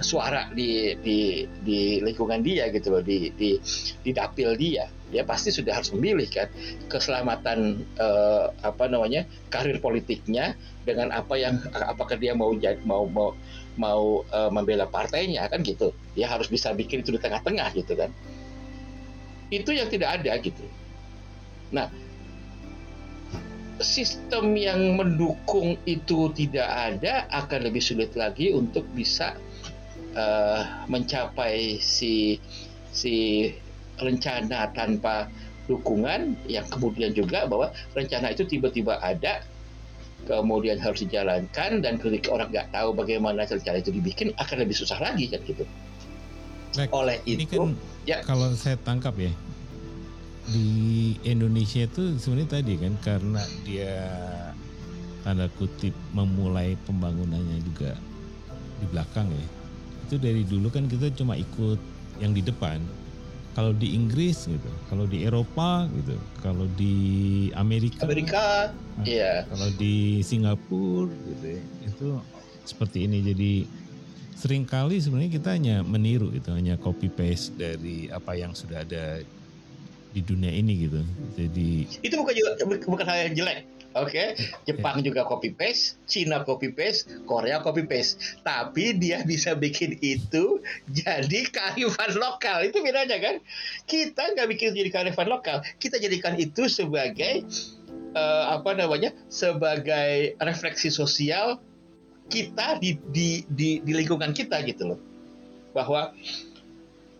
[0.00, 3.60] suara di di di lingkungan dia gitu loh di di
[4.00, 6.50] di dapil dia dia pasti sudah harus memilih kan
[6.90, 9.22] keselamatan eh, apa namanya
[9.54, 12.50] karir politiknya dengan apa yang apakah dia mau
[12.82, 13.30] mau mau
[13.74, 15.90] mau uh, membela partainya kan gitu.
[16.14, 18.10] Dia harus bisa bikin itu di tengah-tengah gitu kan.
[19.50, 20.62] Itu yang tidak ada gitu.
[21.74, 21.90] Nah
[23.82, 29.34] sistem yang mendukung itu tidak ada akan lebih sulit lagi untuk bisa
[30.14, 32.38] uh, mencapai si
[32.94, 33.50] si
[34.04, 35.26] rencana tanpa
[35.64, 39.40] dukungan yang kemudian juga bahwa rencana itu tiba-tiba ada
[40.24, 44.96] kemudian harus dijalankan dan ketika orang nggak tahu bagaimana cara itu dibikin akan lebih susah
[45.00, 45.64] lagi kan gitu.
[46.74, 47.76] Baik, Oleh ini itu, kan
[48.08, 49.30] ya kalau saya tangkap ya
[50.50, 53.94] di Indonesia itu sebenarnya tadi kan karena dia
[55.24, 57.96] tanda kutip memulai pembangunannya juga
[58.80, 59.46] di belakang ya.
[60.04, 61.80] Itu dari dulu kan kita cuma ikut
[62.20, 62.80] yang di depan.
[63.54, 69.46] Kalau di Inggris gitu, kalau di Eropa gitu, kalau di Amerika, Amerika, nah, iya.
[69.46, 72.08] kalau di Singapura gitu ya, itu
[72.66, 73.22] seperti ini.
[73.22, 73.52] Jadi
[74.34, 79.22] sering kali sebenarnya kita hanya meniru gitu, hanya copy paste dari apa yang sudah ada
[80.14, 81.00] di dunia ini gitu.
[81.38, 82.50] Jadi Itu bukan juga
[82.86, 83.58] bukan hal yang jelek.
[83.94, 84.34] Oke,
[84.66, 88.42] Jepang juga copy paste, Cina copy paste, Korea copy paste.
[88.42, 90.58] Tapi dia bisa bikin itu
[90.90, 92.66] jadi kearifan lokal.
[92.66, 93.38] Itu bedanya kan?
[93.86, 95.62] Kita nggak bikin jadi kearifan lokal.
[95.78, 97.46] Kita jadikan itu sebagai
[98.18, 99.14] eh, apa namanya?
[99.30, 101.62] Sebagai refleksi sosial
[102.26, 105.00] kita di di di, di lingkungan kita gitu loh.
[105.70, 106.10] Bahwa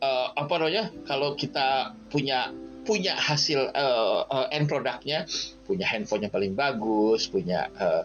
[0.02, 0.90] eh, apa namanya?
[1.06, 2.50] Kalau kita punya
[2.84, 5.24] punya hasil uh, uh, end produknya,
[5.64, 8.04] punya handphone yang paling bagus, punya uh,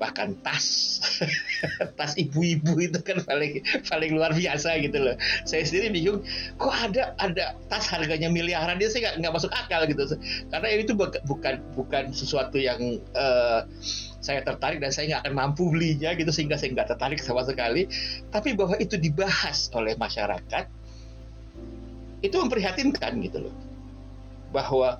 [0.00, 0.96] bahkan tas
[2.00, 5.16] tas ibu-ibu itu kan paling paling luar biasa gitu loh.
[5.44, 6.24] Saya sendiri bingung,
[6.56, 10.16] kok ada ada tas harganya miliaran dia saya nggak masuk akal gitu.
[10.48, 12.80] Karena itu bukan bukan sesuatu yang
[13.12, 13.68] uh,
[14.24, 17.84] saya tertarik dan saya nggak akan mampu belinya gitu sehingga saya nggak tertarik sama sekali.
[18.32, 20.64] Tapi bahwa itu dibahas oleh masyarakat
[22.20, 23.69] itu memprihatinkan gitu loh
[24.50, 24.98] bahwa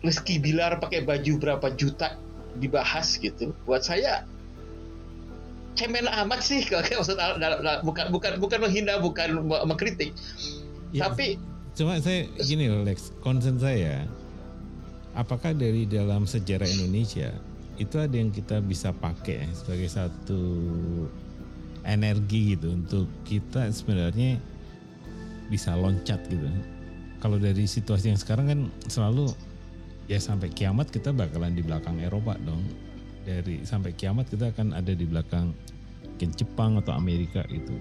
[0.00, 2.16] Rizky Bilar pakai baju berapa juta
[2.56, 4.24] dibahas gitu buat saya
[5.78, 7.16] cemen amat sih kalau maksud
[7.86, 10.12] bukan bukan bukan menghina bukan mengkritik.
[10.90, 11.38] Ya, tapi
[11.78, 14.04] cuma saya gini loh Lex concern saya
[15.14, 17.30] apakah dari dalam sejarah Indonesia
[17.80, 20.42] itu ada yang kita bisa pakai sebagai satu
[21.86, 24.36] energi gitu untuk kita sebenarnya
[25.48, 26.44] bisa loncat gitu
[27.20, 29.30] kalau dari situasi yang sekarang kan selalu
[30.10, 32.64] ya sampai kiamat kita bakalan di belakang Eropa dong.
[33.20, 35.52] Dari sampai kiamat kita akan ada di belakang
[36.20, 37.72] mungkin Jepang atau Amerika itu.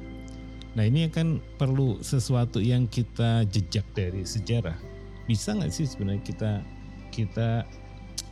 [0.79, 4.79] Nah ini kan perlu sesuatu yang kita jejak dari sejarah.
[5.27, 6.51] Bisa nggak sih sebenarnya kita
[7.11, 7.67] kita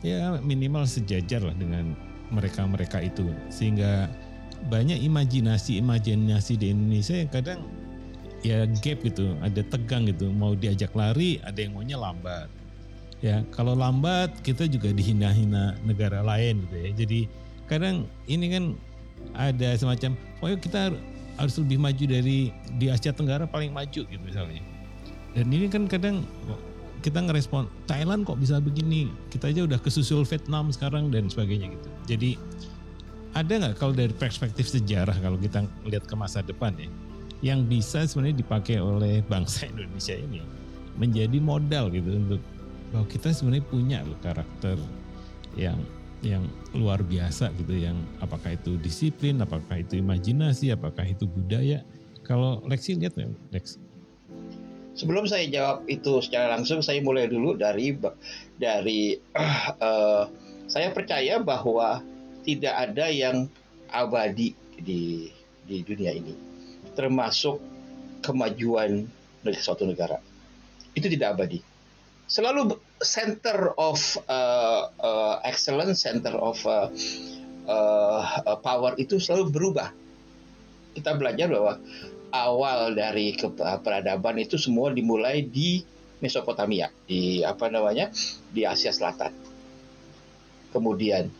[0.00, 1.92] ya minimal sejajar lah dengan
[2.32, 4.08] mereka-mereka itu sehingga
[4.72, 7.60] banyak imajinasi-imajinasi di Indonesia yang kadang
[8.46, 10.30] ya gap gitu, ada tegang gitu.
[10.30, 12.46] Mau diajak lari, ada yang maunya lambat.
[13.18, 16.90] Ya, kalau lambat kita juga dihina-hina negara lain gitu ya.
[16.94, 17.20] Jadi
[17.66, 18.64] kadang ini kan
[19.34, 20.94] ada semacam, oh ya kita
[21.38, 24.62] harus lebih maju dari di Asia Tenggara paling maju gitu misalnya.
[25.34, 26.22] Dan ini kan kadang
[27.02, 31.88] kita ngerespon Thailand kok bisa begini, kita aja udah kesusul Vietnam sekarang dan sebagainya gitu.
[32.10, 32.30] Jadi
[33.34, 36.90] ada nggak kalau dari perspektif sejarah kalau kita lihat ke masa depan ya,
[37.44, 40.42] yang bisa sebenarnya dipakai oleh bangsa Indonesia ini
[40.98, 42.42] menjadi modal gitu untuk
[42.90, 44.76] bahwa kita sebenarnya punya loh karakter
[45.54, 45.78] yang
[46.18, 46.42] yang
[46.74, 51.86] luar biasa gitu yang apakah itu disiplin, apakah itu imajinasi, apakah itu budaya.
[52.26, 53.78] Kalau Lexi lihat ya, Lex.
[54.98, 57.94] Sebelum saya jawab itu secara langsung, saya mulai dulu dari
[58.58, 60.24] dari uh, uh,
[60.66, 62.02] saya percaya bahwa
[62.42, 63.46] tidak ada yang
[63.94, 65.30] abadi di
[65.70, 66.47] di dunia ini
[66.98, 67.62] termasuk
[68.26, 69.06] kemajuan
[69.46, 70.18] dari suatu negara.
[70.98, 71.62] Itu tidak abadi.
[72.26, 76.90] Selalu center of uh, uh, excellence, center of uh,
[77.70, 79.94] uh, power itu selalu berubah.
[80.98, 81.78] Kita belajar bahwa
[82.34, 85.86] awal dari peradaban itu semua dimulai di
[86.18, 88.10] Mesopotamia, di apa namanya,
[88.50, 89.30] di Asia Selatan.
[90.74, 91.30] Kemudian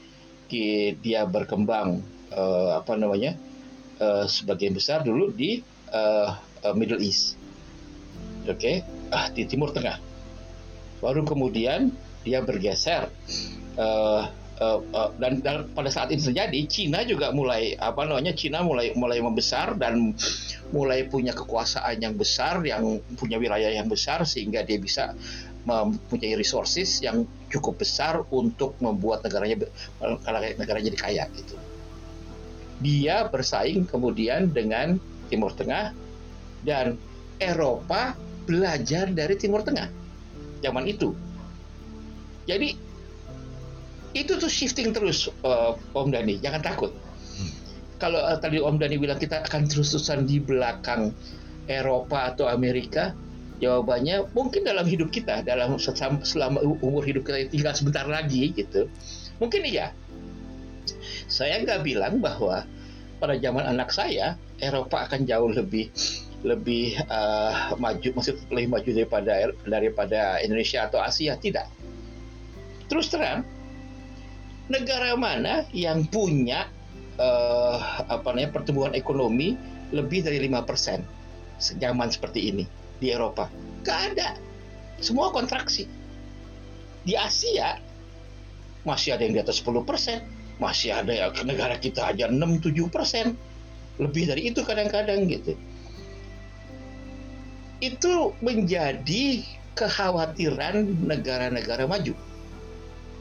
[1.02, 2.00] dia berkembang
[2.32, 3.36] uh, apa namanya
[4.00, 6.34] uh, sebagian besar dulu di uh,
[6.74, 7.38] Middle East,
[8.46, 8.82] oke, okay?
[9.12, 9.98] uh, di Timur Tengah.
[10.98, 11.94] Baru kemudian
[12.26, 13.06] dia bergeser
[13.78, 14.26] uh,
[14.58, 18.90] uh, uh, dan, dan pada saat itu terjadi, Cina juga mulai apa namanya, Cina mulai
[18.98, 20.14] mulai membesar dan
[20.74, 25.14] mulai punya kekuasaan yang besar, yang punya wilayah yang besar sehingga dia bisa
[25.68, 29.68] mempunyai resources yang cukup besar untuk membuat negaranya
[30.56, 31.67] negaranya jadi kaya gitu
[32.78, 34.96] dia bersaing kemudian dengan
[35.28, 35.92] Timur Tengah
[36.62, 36.98] dan
[37.38, 38.14] Eropa
[38.48, 39.90] belajar dari Timur Tengah
[40.62, 41.14] zaman itu.
[42.48, 42.74] Jadi
[44.16, 46.90] itu tuh shifting terus uh, Om Dani, jangan takut.
[47.36, 47.50] Hmm.
[48.00, 51.12] Kalau uh, tadi Om Dani bilang kita akan terus-terusan di belakang
[51.68, 53.12] Eropa atau Amerika,
[53.60, 55.76] jawabannya mungkin dalam hidup kita, dalam
[56.24, 58.88] selama umur hidup kita tinggal sebentar lagi gitu.
[59.38, 59.92] Mungkin iya,
[61.28, 62.64] saya nggak bilang bahwa
[63.18, 65.92] pada zaman anak saya Eropa akan jauh lebih
[66.46, 69.32] lebih uh, maju, maksud lebih maju daripada
[69.66, 71.66] daripada Indonesia atau Asia tidak.
[72.86, 73.42] Terus terang,
[74.70, 76.70] negara mana yang punya
[77.18, 79.58] uh, apa namanya pertumbuhan ekonomi
[79.90, 81.02] lebih dari lima persen
[81.58, 82.64] zaman seperti ini?
[82.98, 83.46] di Eropa?
[83.86, 84.34] Gak ada.
[84.98, 85.86] Semua kontraksi.
[87.06, 87.78] Di Asia
[88.82, 90.18] masih ada yang di atas 10 persen,
[90.58, 93.34] masih ada ya negara kita aja 6-7 persen,
[93.98, 95.54] lebih dari itu kadang-kadang gitu.
[97.78, 99.46] Itu menjadi
[99.78, 102.14] kekhawatiran negara-negara maju.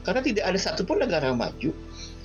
[0.02, 1.70] Karena tidak ada satupun negara maju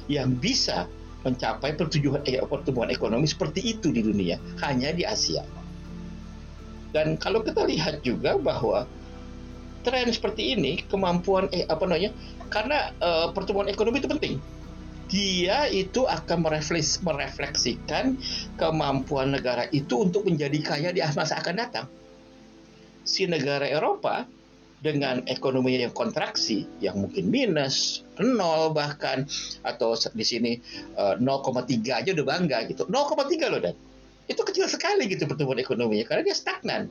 [0.09, 0.89] yang bisa
[1.23, 5.45] mencapai pertumbuhan, eh, pertumbuhan ekonomi seperti itu di dunia, hanya di Asia.
[6.93, 8.85] Dan kalau kita lihat juga bahwa
[9.83, 12.13] tren seperti ini, kemampuan eh apa namanya?
[12.53, 14.35] Karena uh, pertumbuhan ekonomi itu penting.
[15.13, 18.17] Dia itu akan merefleks, merefleksikan
[18.57, 21.87] kemampuan negara itu untuk menjadi kaya di masa akan datang.
[23.05, 24.25] Si negara Eropa
[24.83, 29.29] dengan ekonomi yang kontraksi yang mungkin minus nol bahkan
[29.63, 30.53] atau di sini
[30.99, 32.89] uh, eh, 0,3 aja udah bangga gitu.
[32.89, 33.77] 0,3 loh dan.
[34.27, 36.89] Itu kecil sekali gitu pertumbuhan ekonominya karena dia stagnan.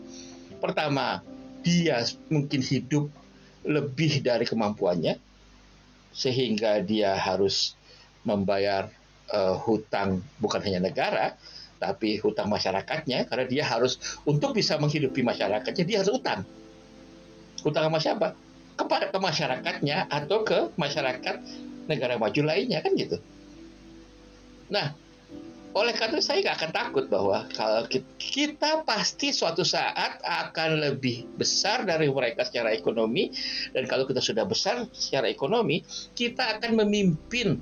[0.61, 1.25] Pertama
[1.65, 3.09] dia mungkin hidup
[3.65, 5.17] lebih dari kemampuannya
[6.11, 7.75] sehingga dia harus
[8.27, 8.89] membayar
[9.31, 11.33] uh, hutang bukan hanya negara
[11.81, 13.97] tapi hutang masyarakatnya karena dia harus
[14.29, 16.45] untuk bisa menghidupi masyarakatnya dia harus utang.
[17.65, 18.37] Utang sama siapa?
[18.77, 21.41] Kepada ke masyarakatnya atau ke masyarakat
[21.89, 23.17] negara maju lainnya kan gitu.
[24.69, 24.93] Nah,
[25.71, 27.87] oleh karena saya nggak akan takut bahwa kalau
[28.21, 33.33] kita pasti suatu saat akan lebih besar dari mereka secara ekonomi
[33.71, 35.79] dan kalau kita sudah besar secara ekonomi
[36.11, 37.57] kita akan memimpin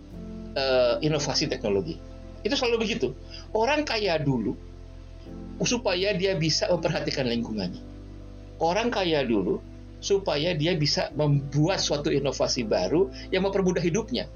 [0.59, 1.95] uh, inovasi teknologi
[2.43, 3.15] itu selalu begitu
[3.55, 4.59] orang kaya dulu
[5.63, 7.83] supaya dia bisa memperhatikan lingkungannya.
[8.59, 9.59] Orang kaya dulu
[9.99, 14.27] supaya dia bisa membuat suatu inovasi baru yang mempermudah hidupnya.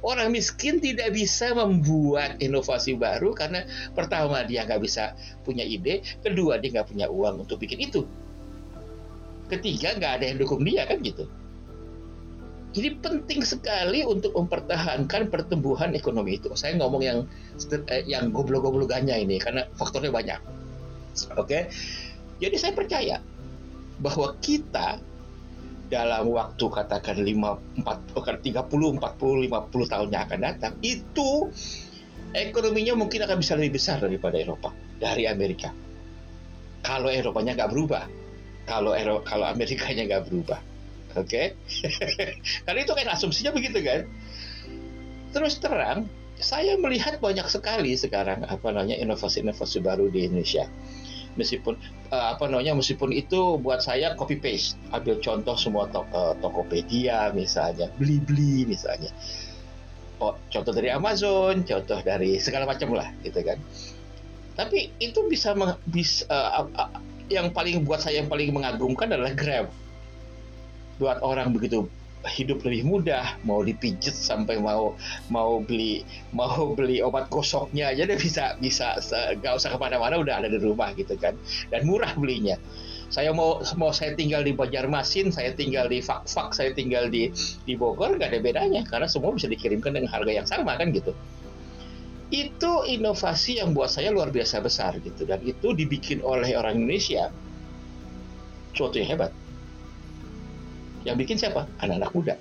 [0.00, 5.12] Orang miskin tidak bisa membuat inovasi baru karena pertama dia nggak bisa
[5.44, 8.08] punya ide, kedua dia nggak punya uang untuk bikin itu,
[9.52, 11.28] ketiga nggak ada yang dukung dia kan gitu.
[12.70, 16.54] Jadi penting sekali untuk mempertahankan pertumbuhan ekonomi itu.
[16.54, 17.18] Saya ngomong yang
[17.90, 20.40] eh, yang goblok-goblokannya ini karena faktornya banyak.
[21.34, 21.46] Oke.
[21.46, 21.62] Okay?
[22.40, 23.16] Jadi saya percaya
[24.00, 25.02] bahwa kita
[25.90, 31.50] dalam waktu katakan 5 4 30 40 50 tahun yang akan datang itu
[32.30, 34.70] ekonominya mungkin akan bisa lebih besar daripada Eropa
[35.02, 35.74] dari Amerika.
[36.80, 38.04] Kalau Eropanya nggak berubah,
[38.64, 40.69] kalau Eropa, kalau Amerikanya nggak berubah.
[41.18, 41.56] Oke.
[41.58, 42.36] Okay?
[42.66, 44.06] Karena itu kan asumsinya begitu kan.
[45.30, 50.66] Terus terang, saya melihat banyak sekali sekarang apa namanya inovasi-inovasi baru di Indonesia.
[51.38, 51.78] Meskipun
[52.10, 57.30] uh, apa namanya meskipun itu buat saya copy paste, ambil contoh semua to uh, Tokopedia
[57.30, 59.14] misalnya, beli-beli misalnya.
[60.20, 63.56] Oh, contoh dari Amazon, contoh dari segala macam lah gitu kan.
[64.58, 65.54] Tapi itu bisa,
[65.86, 66.90] bisa uh, uh,
[67.30, 69.70] yang paling buat saya yang paling mengagumkan adalah Grab
[71.00, 71.88] buat orang begitu
[72.28, 74.92] hidup lebih mudah mau dipijit sampai mau
[75.32, 76.04] mau beli
[76.36, 79.00] mau beli obat gosoknya aja deh bisa bisa
[79.40, 81.32] nggak usah ke mana-mana udah ada di rumah gitu kan.
[81.72, 82.60] Dan murah belinya.
[83.10, 87.32] Saya mau mau saya tinggal di Banjarmasin saya tinggal di Fak-Fak saya tinggal di
[87.64, 88.82] di Bogor nggak ada bedanya.
[88.84, 91.16] Karena semua bisa dikirimkan dengan harga yang sama kan gitu.
[92.30, 95.24] Itu inovasi yang buat saya luar biasa besar gitu.
[95.24, 97.32] Dan itu dibikin oleh orang Indonesia.
[98.70, 99.34] Suatu yang hebat
[101.04, 101.64] yang bikin siapa?
[101.80, 102.34] Anak-anak muda.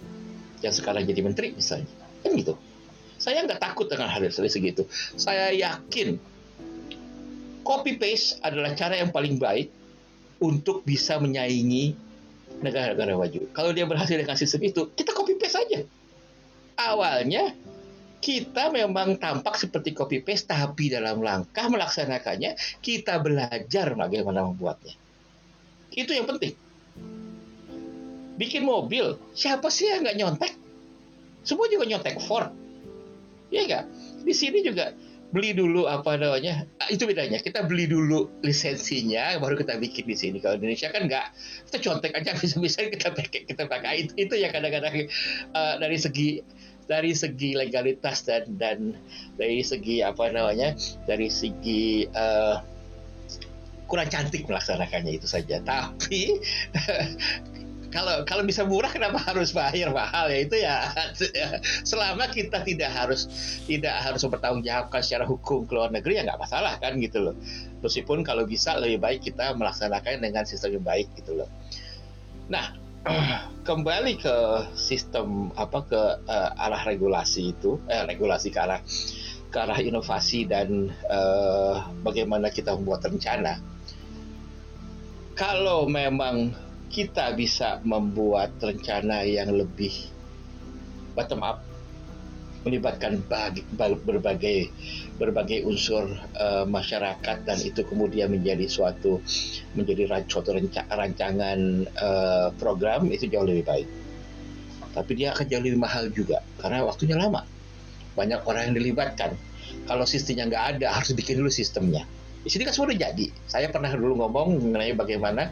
[0.59, 1.87] Yang sekarang jadi menteri misalnya.
[2.23, 2.59] Kan gitu.
[3.19, 4.83] Saya nggak takut dengan hal seperti segitu.
[5.15, 6.19] Saya yakin
[7.63, 9.71] copy paste adalah cara yang paling baik
[10.39, 11.95] untuk bisa menyaingi
[12.63, 13.39] negara-negara maju.
[13.51, 15.79] Kalau dia berhasil dengan sistem itu, kita copy paste saja.
[16.79, 17.55] Awalnya
[18.19, 24.95] kita memang tampak seperti copy paste, tapi dalam langkah melaksanakannya kita belajar bagaimana membuatnya.
[25.91, 26.68] Itu yang penting
[28.39, 30.53] bikin mobil, siapa sih yang nggak nyontek?
[31.43, 32.55] Semua juga nyontek Ford.
[33.51, 33.85] Iya nggak?
[34.23, 34.95] Di sini juga
[35.29, 40.17] beli dulu apa namanya ah, itu bedanya kita beli dulu lisensinya baru kita bikin di
[40.17, 41.25] sini kalau Indonesia kan nggak
[41.69, 45.05] kita contek aja bisa-bisa kita pakai kita pakai itu, itu ya kadang-kadang
[45.53, 46.41] uh, dari segi
[46.89, 48.97] dari segi legalitas dan dan
[49.37, 50.73] dari segi apa namanya
[51.05, 52.57] dari segi uh,
[53.85, 56.41] kurang cantik melaksanakannya itu saja tapi
[57.89, 60.29] kalau kalau bisa murah kenapa harus bayar mahal?
[60.29, 60.75] Ya itu ya
[61.81, 63.25] selama kita tidak harus
[63.65, 67.35] tidak harus mempertanggungjawabkan secara hukum ke luar negeri ya nggak masalah kan gitu loh.
[67.81, 71.49] Meskipun kalau bisa lebih baik kita melaksanakan dengan sistem yang baik gitu loh.
[72.45, 72.77] Nah
[73.69, 74.35] kembali ke
[74.77, 78.81] sistem apa ke uh, arah regulasi itu eh, regulasi ke arah
[79.49, 83.57] ke arah inovasi dan uh, bagaimana kita membuat rencana.
[85.33, 86.53] Kalau memang
[86.89, 89.93] kita bisa membuat rencana yang lebih
[91.13, 91.61] bottom up
[92.59, 93.63] melibatkan bagi,
[94.03, 94.67] berbagai
[95.15, 99.23] berbagai unsur uh, masyarakat dan itu kemudian menjadi suatu
[99.79, 100.51] menjadi suatu
[100.91, 101.59] rancangan
[101.95, 103.87] uh, program itu jauh lebih baik.
[104.91, 107.47] Tapi dia akan jauh lebih mahal juga karena waktunya lama.
[108.19, 109.31] Banyak orang yang dilibatkan.
[109.87, 112.03] Kalau sistemnya nggak ada harus bikin dulu sistemnya.
[112.43, 113.27] Di sini kan semua jadi.
[113.47, 115.51] Saya pernah dulu ngomong mengenai bagaimana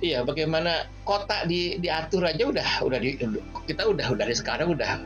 [0.00, 3.20] Iya, bagaimana kota di diatur aja udah udah di,
[3.68, 4.96] kita udah udah dari sekarang udah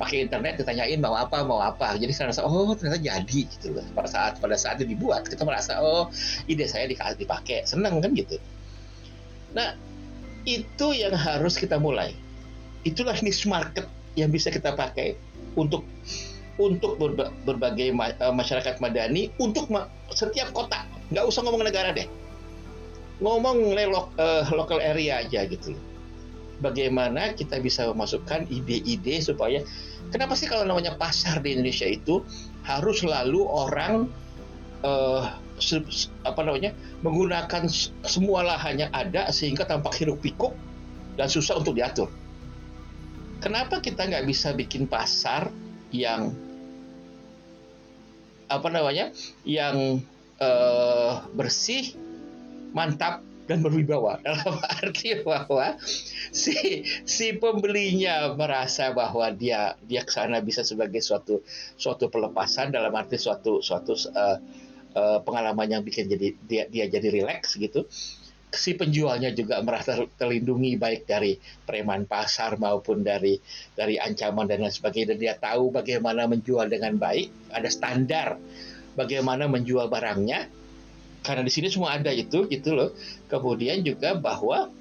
[0.00, 1.92] pakai internet ditanyain mau apa mau apa.
[2.00, 3.84] Jadi saya rasa oh ternyata jadi gitu loh.
[3.92, 6.08] Pada saat pada saat itu dibuat kita merasa oh
[6.48, 7.68] ide saya dipakai.
[7.68, 8.40] Senang kan gitu.
[9.52, 9.76] Nah
[10.48, 12.16] itu yang harus kita mulai.
[12.80, 13.84] Itulah niche market
[14.16, 15.20] yang bisa kita pakai
[15.52, 15.84] untuk
[16.56, 19.68] untuk berba, berbagai eh, masyarakat madani untuk
[20.16, 20.88] setiap kota.
[21.12, 22.19] Nggak usah ngomong negara deh
[23.20, 25.76] ngomong lo uh, local area aja gitu
[26.60, 29.64] bagaimana kita bisa memasukkan ide-ide supaya
[30.12, 32.20] kenapa sih kalau namanya pasar di Indonesia itu
[32.64, 34.08] harus selalu orang
[34.84, 35.80] uh, se,
[36.24, 37.68] apa namanya menggunakan
[38.04, 40.52] semua lahannya ada sehingga tampak hiruk pikuk
[41.16, 42.08] dan susah untuk diatur.
[43.40, 45.48] Kenapa kita nggak bisa bikin pasar
[45.92, 46.36] yang
[48.52, 49.14] apa namanya
[49.48, 50.04] yang
[50.42, 51.96] uh, bersih
[52.72, 54.22] mantap dan berwibawa.
[54.22, 55.74] Dalam arti bahwa
[56.30, 61.42] si si pembelinya merasa bahwa dia dia ke sana bisa sebagai suatu
[61.74, 64.38] suatu pelepasan dalam arti suatu suatu uh,
[64.94, 67.90] uh, pengalaman yang bikin jadi dia dia jadi rileks gitu.
[68.50, 73.38] Si penjualnya juga merasa terlindungi baik dari preman pasar maupun dari
[73.78, 75.14] dari ancaman dan lain sebagainya.
[75.14, 77.54] Dan dia tahu bagaimana menjual dengan baik.
[77.54, 78.34] Ada standar
[78.98, 80.59] bagaimana menjual barangnya
[81.20, 82.90] karena di sini semua ada itu gitu loh.
[83.28, 84.72] Kemudian juga bahwa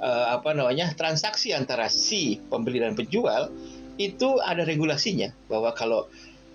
[0.00, 3.48] uh, apa namanya transaksi antara si pembeli dan penjual
[3.96, 6.08] itu ada regulasinya bahwa kalau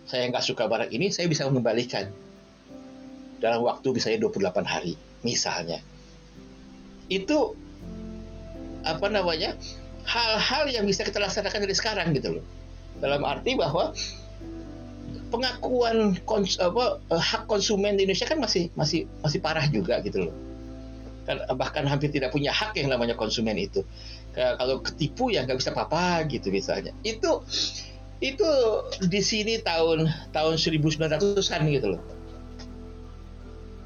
[0.08, 2.10] saya nggak suka barang ini saya bisa mengembalikan
[3.38, 5.82] dalam waktu misalnya 28 hari misalnya.
[7.08, 7.56] Itu
[8.86, 9.58] apa namanya
[10.08, 12.46] hal-hal yang bisa kita laksanakan dari sekarang gitu loh.
[12.98, 13.94] Dalam arti bahwa
[15.28, 20.30] pengakuan kons apa, eh, hak konsumen di Indonesia kan masih masih masih parah juga gitu
[20.30, 20.36] loh.
[21.28, 23.84] Kan bahkan hampir tidak punya hak yang namanya konsumen itu.
[24.38, 26.94] Kalau ketipu ya nggak bisa apa-apa gitu misalnya.
[27.02, 27.42] Itu
[28.22, 28.50] itu
[29.02, 32.04] di sini tahun tahun 1900-an gitu loh.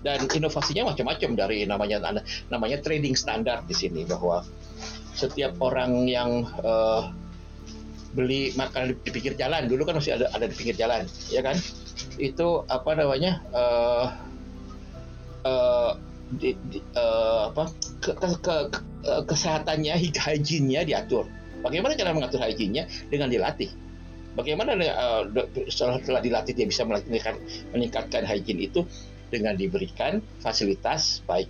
[0.02, 2.02] Dan inovasinya macam-macam dari namanya
[2.50, 4.44] namanya trading standar di sini bahwa
[5.14, 7.14] setiap orang yang uh,
[8.12, 9.68] beli makanan di, pinggir jalan.
[9.68, 11.56] Dulu kan masih ada ada di pinggir jalan ya kan?
[12.20, 14.06] Itu apa namanya uh,
[15.48, 15.92] uh,
[16.32, 17.68] di, di, uh, apa
[18.00, 18.80] ke, ke, ke, ke,
[19.28, 21.28] kesehatannya hygiene diatur.
[21.62, 23.70] Bagaimana cara mengatur hygiene dengan dilatih.
[24.32, 25.28] Bagaimana uh,
[25.68, 27.36] setelah, setelah dilatih dia bisa meningkatkan
[27.76, 28.84] meningkatkan hygiene itu?
[29.32, 31.48] Dengan diberikan fasilitas baik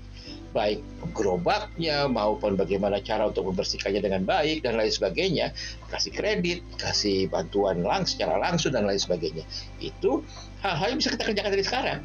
[0.51, 0.83] baik
[1.15, 5.55] gerobaknya maupun bagaimana cara untuk membersihkannya dengan baik dan lain sebagainya.
[5.87, 9.47] Kasih kredit kasih bantuan lang secara langsung dan lain sebagainya.
[9.79, 10.23] Itu
[10.63, 11.99] hal-hal yang bisa kita kerjakan dari sekarang.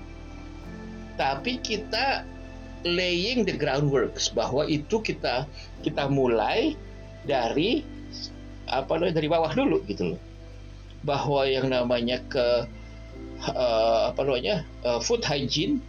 [1.17, 2.25] Tapi kita
[2.87, 5.45] laying the groundworks bahwa itu kita
[5.83, 6.79] kita mulai
[7.27, 7.83] dari
[8.71, 10.21] apa dari bawah dulu gitu loh.
[11.03, 12.67] Bahwa yang namanya ke
[13.53, 15.83] uh, apa namanya uh, food hygiene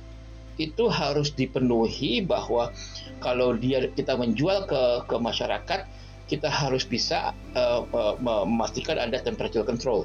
[0.57, 2.73] itu harus dipenuhi bahwa
[3.21, 5.85] kalau dia kita menjual ke ke masyarakat
[6.27, 7.81] kita harus bisa uh,
[8.19, 10.03] memastikan ada temperature control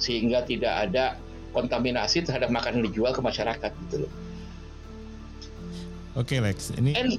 [0.00, 1.14] sehingga tidak ada
[1.54, 4.12] kontaminasi terhadap makanan yang dijual ke masyarakat gitu loh.
[6.18, 7.16] Oke Lex, ini And,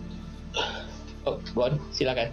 [1.26, 2.30] oh, Bon, silakan.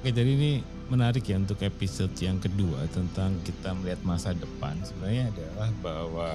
[0.00, 0.52] Oke, jadi ini
[0.92, 4.76] menarik ya untuk episode yang kedua tentang kita melihat masa depan.
[4.84, 6.30] Sebenarnya adalah bahwa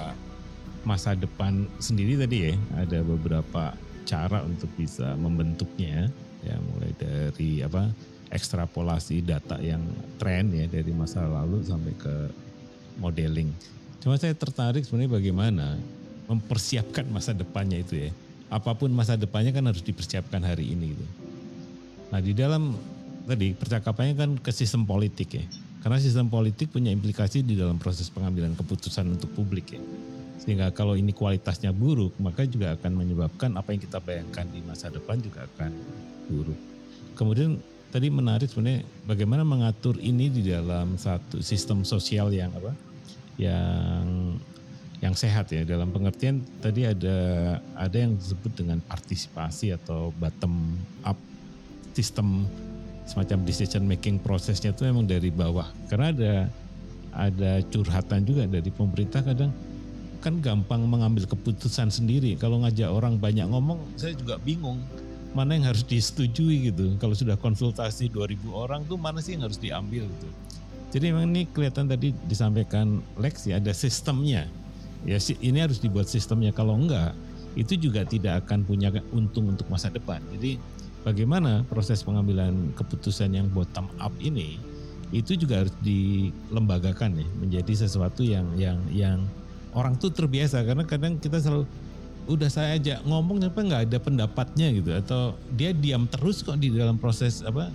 [0.82, 3.76] masa depan sendiri tadi ya ada beberapa
[4.08, 6.08] cara untuk bisa membentuknya
[6.40, 7.92] ya mulai dari apa
[8.30, 9.82] ekstrapolasi data yang
[10.16, 12.14] tren ya dari masa lalu sampai ke
[13.02, 13.50] modeling.
[14.00, 15.76] Cuma saya tertarik sebenarnya bagaimana
[16.30, 18.10] mempersiapkan masa depannya itu ya.
[18.50, 21.06] Apa pun masa depannya kan harus dipersiapkan hari ini gitu.
[22.10, 22.74] Nah di dalam
[23.26, 25.44] tadi percakapannya kan ke sistem politik ya.
[25.80, 29.82] Karena sistem politik punya implikasi di dalam proses pengambilan keputusan untuk publik ya.
[30.40, 34.88] Sehingga kalau ini kualitasnya buruk, maka juga akan menyebabkan apa yang kita bayangkan di masa
[34.88, 35.70] depan juga akan
[36.32, 36.56] buruk.
[37.12, 37.60] Kemudian
[37.92, 42.72] tadi menarik sebenarnya bagaimana mengatur ini di dalam satu sistem sosial yang apa?
[43.36, 44.08] Yang
[45.00, 47.16] yang sehat ya dalam pengertian tadi ada
[47.72, 50.76] ada yang disebut dengan partisipasi atau bottom
[51.08, 51.16] up
[51.96, 52.44] sistem
[53.08, 56.32] semacam decision making prosesnya itu memang dari bawah karena ada
[57.10, 59.50] ada curhatan juga dari pemerintah kadang
[60.20, 62.36] kan gampang mengambil keputusan sendiri.
[62.36, 64.80] Kalau ngajak orang banyak ngomong saya juga bingung.
[65.30, 66.98] Mana yang harus disetujui gitu?
[66.98, 70.28] Kalau sudah konsultasi 2000 orang tuh mana sih yang harus diambil gitu?
[70.90, 74.50] Jadi memang ini kelihatan tadi disampaikan Lex ya ada sistemnya.
[75.06, 76.50] Ya ini harus dibuat sistemnya.
[76.50, 77.14] Kalau enggak
[77.54, 80.18] itu juga tidak akan punya untung untuk masa depan.
[80.34, 80.58] Jadi
[81.06, 84.58] bagaimana proses pengambilan keputusan yang bottom up ini
[85.10, 89.18] itu juga harus dilembagakan ya menjadi sesuatu yang yang yang
[89.74, 91.64] orang tuh terbiasa karena kadang kita selalu
[92.30, 94.90] udah saya aja ngomong apa nggak ada pendapatnya gitu.
[94.94, 97.70] Atau dia diam terus kok di dalam proses apa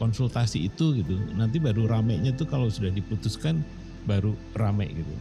[0.00, 1.14] konsultasi itu gitu.
[1.36, 3.62] Nanti baru ramenya tuh kalau sudah diputuskan
[4.08, 5.14] baru rame gitu.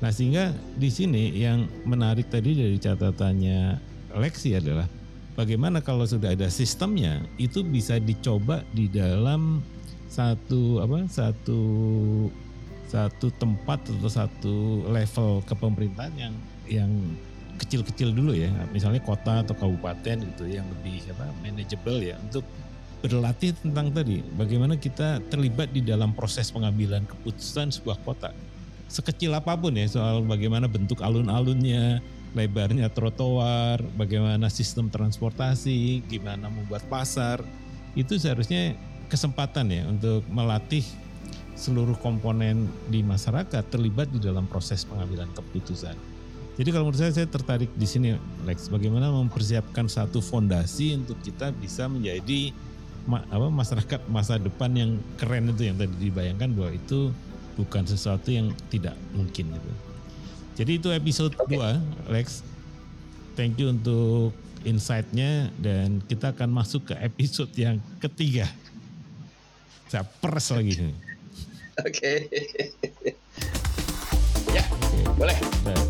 [0.00, 3.80] Nah sehingga di sini yang menarik tadi dari catatannya
[4.16, 4.88] Lexi adalah
[5.36, 9.60] bagaimana kalau sudah ada sistemnya itu bisa dicoba di dalam
[10.08, 11.60] satu apa satu
[12.86, 14.54] satu tempat atau satu
[14.90, 16.34] level kepemerintahan yang
[16.66, 16.90] yang
[17.58, 18.52] kecil-kecil dulu ya.
[18.70, 22.44] Misalnya kota atau kabupaten gitu yang lebih apa manageable ya untuk
[23.04, 28.32] berlatih tentang tadi bagaimana kita terlibat di dalam proses pengambilan keputusan sebuah kota.
[28.86, 31.98] Sekecil apa pun ya soal bagaimana bentuk alun-alunnya,
[32.38, 37.42] lebarnya trotoar, bagaimana sistem transportasi, gimana membuat pasar,
[37.98, 38.78] itu seharusnya
[39.10, 40.86] kesempatan ya untuk melatih
[41.56, 45.96] seluruh komponen di masyarakat terlibat di dalam proses pengambilan keputusan.
[46.56, 48.16] Jadi kalau menurut saya saya tertarik di sini
[48.48, 52.52] Lex, bagaimana mempersiapkan satu fondasi untuk kita bisa menjadi
[53.06, 54.90] apa masyarakat masa depan yang
[55.20, 57.12] keren itu yang tadi dibayangkan bahwa itu
[57.60, 59.70] bukan sesuatu yang tidak mungkin gitu.
[60.56, 61.60] Jadi itu episode okay.
[61.60, 62.40] 2 Lex.
[63.36, 64.32] Thank you untuk
[64.64, 68.48] insight-nya dan kita akan masuk ke episode yang ketiga.
[69.92, 71.05] Saya peres lagi.
[71.86, 72.24] Okay.
[74.56, 74.64] ya,
[75.20, 75.36] boleh.
[75.68, 75.85] Nah.